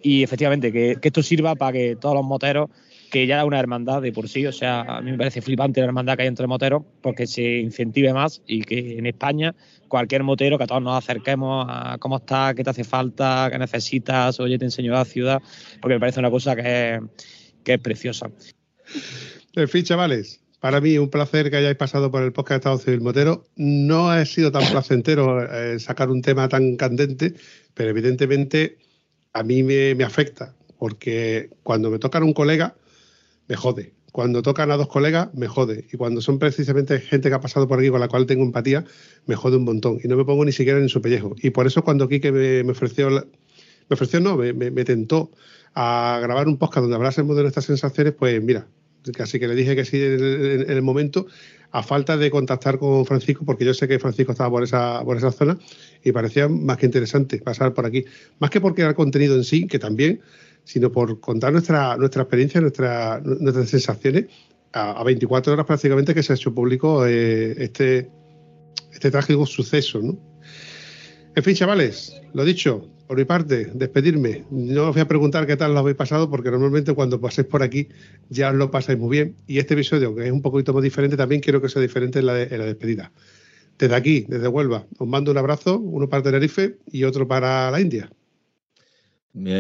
[0.03, 2.71] y efectivamente que, esto sirva para que todos los moteros
[3.11, 5.81] que ya da una hermandad de por sí, o sea, a mí me parece flipante
[5.81, 9.55] la hermandad que hay entre moteros, porque se incentive más y que en España
[9.89, 14.39] cualquier motero, que todos nos acerquemos a cómo está, qué te hace falta, qué necesitas,
[14.41, 15.41] oye, te enseño la ciudad,
[15.81, 17.01] porque me parece una cosa que es,
[17.65, 18.31] que es preciosa.
[19.55, 22.79] En fin, chavales, para mí un placer que hayáis pasado por el podcast de Estado
[22.79, 23.45] Civil Motero.
[23.57, 27.35] No ha sido tan placentero eh, sacar un tema tan candente,
[27.75, 28.79] pero evidentemente
[29.33, 32.75] a mí me, afecta, porque cuando me tocan un colega,
[33.47, 33.95] me jode.
[34.11, 35.87] Cuando tocan a dos colegas, me jode.
[35.93, 38.85] Y cuando son precisamente gente que ha pasado por aquí con la cual tengo empatía,
[39.27, 40.01] me jode un montón.
[40.03, 41.37] Y no me pongo ni siquiera en su pellejo.
[41.41, 43.27] Y por eso cuando Quique me, me ofreció, me
[43.91, 45.31] ofreció no, me, me, tentó
[45.75, 48.67] a grabar un podcast donde hablásemos de nuestras sensaciones, pues mira,
[49.19, 51.27] Así que le dije que sí en, el momento,
[51.71, 55.17] a falta de contactar con Francisco, porque yo sé que Francisco estaba por esa, por
[55.17, 55.59] esa zona
[56.05, 58.05] y parecía más que interesante pasar por aquí.
[58.39, 60.21] Más que era el contenido en sí, que también,
[60.65, 64.27] sino por contar nuestra, nuestra experiencia, nuestra, nuestras sensaciones
[64.73, 68.11] a, 24 horas prácticamente que se ha hecho público eh, este,
[68.93, 70.01] este trágico suceso.
[70.01, 70.19] ¿no?
[71.39, 74.45] En fin, chavales, lo dicho, por mi parte, despedirme.
[74.51, 77.63] No os voy a preguntar qué tal lo habéis pasado, porque normalmente cuando paséis por
[77.63, 77.87] aquí
[78.29, 79.37] ya os lo pasáis muy bien.
[79.47, 82.27] Y este episodio, que es un poquito más diferente, también quiero que sea diferente en
[82.27, 83.13] la, en la despedida.
[83.79, 87.81] Desde aquí, desde Huelva, os mando un abrazo, uno para Tenerife y otro para la
[87.81, 88.11] India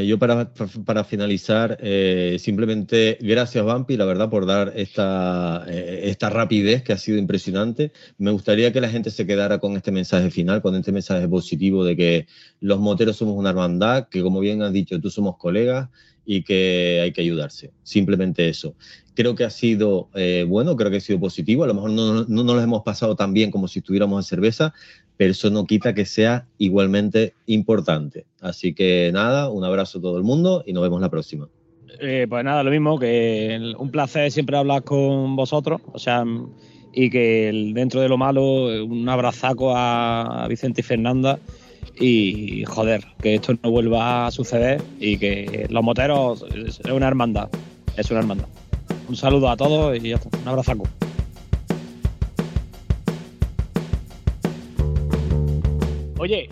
[0.06, 0.52] yo para,
[0.84, 6.92] para finalizar, eh, simplemente gracias Vampi, la verdad, por dar esta, eh, esta rapidez que
[6.92, 7.92] ha sido impresionante.
[8.18, 11.84] Me gustaría que la gente se quedara con este mensaje final, con este mensaje positivo
[11.84, 12.26] de que
[12.60, 15.88] los moteros somos una hermandad, que como bien has dicho, tú somos colegas
[16.24, 17.72] y que hay que ayudarse.
[17.82, 18.74] Simplemente eso.
[19.14, 21.64] Creo que ha sido eh, bueno, creo que ha sido positivo.
[21.64, 24.28] A lo mejor no, no, nos lo hemos pasado tan bien como si estuviéramos en
[24.28, 24.74] cerveza,
[25.18, 28.24] pero eso no quita que sea igualmente importante.
[28.40, 31.48] Así que nada, un abrazo a todo el mundo y nos vemos la próxima.
[32.00, 36.24] Eh, pues nada, lo mismo, que un placer siempre hablar con vosotros, o sea,
[36.94, 41.38] y que dentro de lo malo, un abrazaco a Vicente y Fernanda
[41.98, 47.48] y joder, que esto no vuelva a suceder y que los moteros es una hermandad,
[47.96, 48.46] es una hermandad.
[49.08, 50.84] Un saludo a todos y un abrazaco.
[56.28, 56.50] Oye,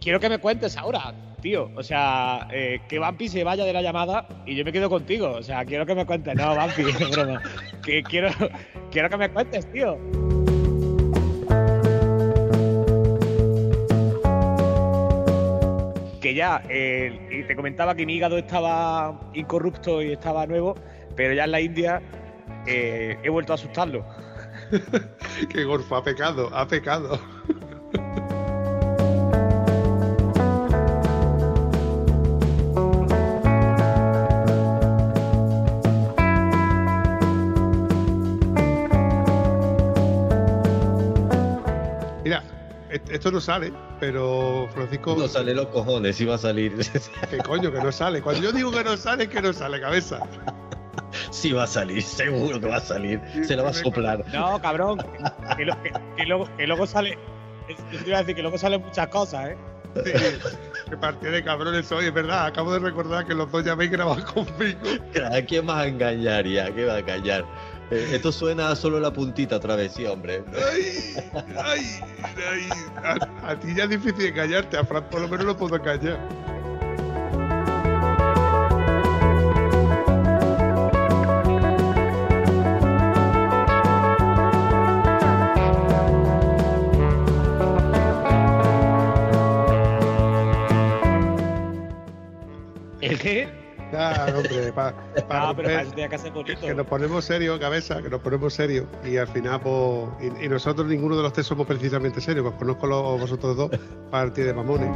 [0.00, 1.70] quiero que me cuentes ahora, tío.
[1.76, 5.32] O sea, eh, que Vampi se vaya de la llamada y yo me quedo contigo.
[5.32, 6.34] O sea, quiero que me cuentes.
[6.34, 6.82] No, Vampi,
[7.12, 7.42] broma.
[7.84, 8.30] Que quiero,
[8.90, 9.98] quiero que me cuentes, tío.
[16.22, 20.74] Que ya, eh, te comentaba que mi hígado estaba incorrupto y estaba nuevo,
[21.16, 22.00] pero ya en la India
[22.66, 24.06] eh, he vuelto a asustarlo.
[25.50, 27.37] Qué gorfo, ha pecado, ha pecado.
[42.90, 45.14] Esto no sale, pero Francisco.
[45.18, 46.74] No sale los cojones, iba a salir.
[47.30, 48.22] ¿Qué coño que no sale?
[48.22, 50.20] Cuando yo digo que no sale, es que no sale, cabeza.
[51.30, 53.20] Sí va a salir, seguro que va a salir.
[53.42, 54.24] Se lo va a soplar.
[54.32, 54.98] No, cabrón.
[55.56, 55.64] Que,
[56.26, 57.18] luego, que luego sale.
[57.92, 59.56] Yo te iba a decir que luego salen muchas cosas, ¿eh?
[60.04, 60.12] Sí,
[60.90, 62.46] que partida de cabrones hoy, es verdad.
[62.46, 64.78] Acabo de recordar que los dos ya habéis grabado conmigo.
[65.32, 66.72] ¿A quién vas a engañar ya?
[66.74, 67.44] ¿Qué va a engañar?
[67.90, 70.44] Eh, esto suena solo la puntita otra vez, sí, hombre.
[70.70, 71.16] Ay,
[71.56, 72.00] ay,
[72.50, 72.68] ay.
[73.02, 76.18] A, a, ti ya es difícil engañarte, a Fran por lo menos lo puedo engañar.
[93.00, 93.48] ¿El qué?
[93.90, 94.72] Claro, hombre,
[95.24, 98.86] para ah, que, que, nos ponemos serios, cabeza, que nos ponemos serios.
[99.04, 102.86] Y al final, pues, y, nosotros ninguno de los tres somos precisamente serios, pues conozco
[102.86, 103.70] a vosotros dos
[104.10, 104.90] partir de mamones.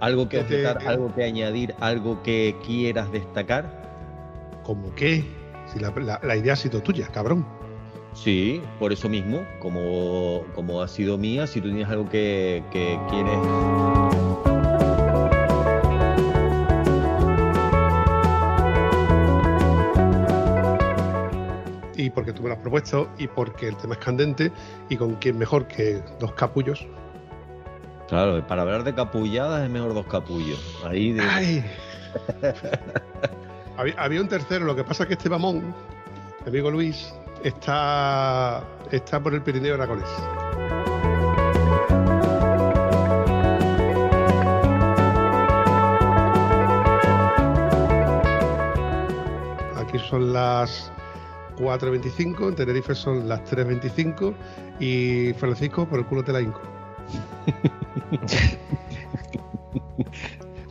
[0.00, 4.60] ¿Algo que objetar, algo que añadir, algo que quieras destacar?
[4.64, 5.24] ¿Cómo qué?
[5.72, 5.92] Si la,
[6.22, 7.59] la idea ha sido tuya, cabrón.
[8.12, 12.98] Sí, por eso mismo, como, como ha sido mía, si tú tienes algo que, que
[13.08, 13.38] quieres...
[21.96, 24.50] Y porque tú me lo has propuesto y porque el tema es candente
[24.88, 26.86] y con quién mejor que dos capullos.
[28.08, 30.58] Claro, para hablar de capulladas es mejor dos capullos.
[30.84, 31.64] Ahí Ay.
[33.96, 35.74] había, un tercero, lo que pasa es que este mamón,
[36.44, 37.14] mi amigo Luis,
[37.44, 40.08] está, está por el Pirineo Aragonés.
[49.76, 50.90] Aquí son las
[51.58, 54.34] 4.25, en Tenerife son las 3.25
[54.78, 56.60] y Francisco por el culo te la inco.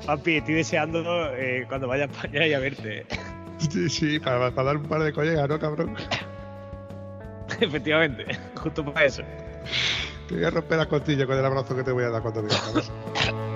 [0.05, 1.03] Papi, estoy deseando
[1.35, 3.05] eh, cuando vaya a España y a verte.
[3.57, 5.95] Sí, sí, para, para dar un par de collegas, ¿no, cabrón?
[7.61, 8.25] Efectivamente,
[8.55, 9.23] justo para eso.
[10.27, 12.43] Te voy a romper la costilla con el abrazo que te voy a dar cuando
[12.43, 12.91] vengas.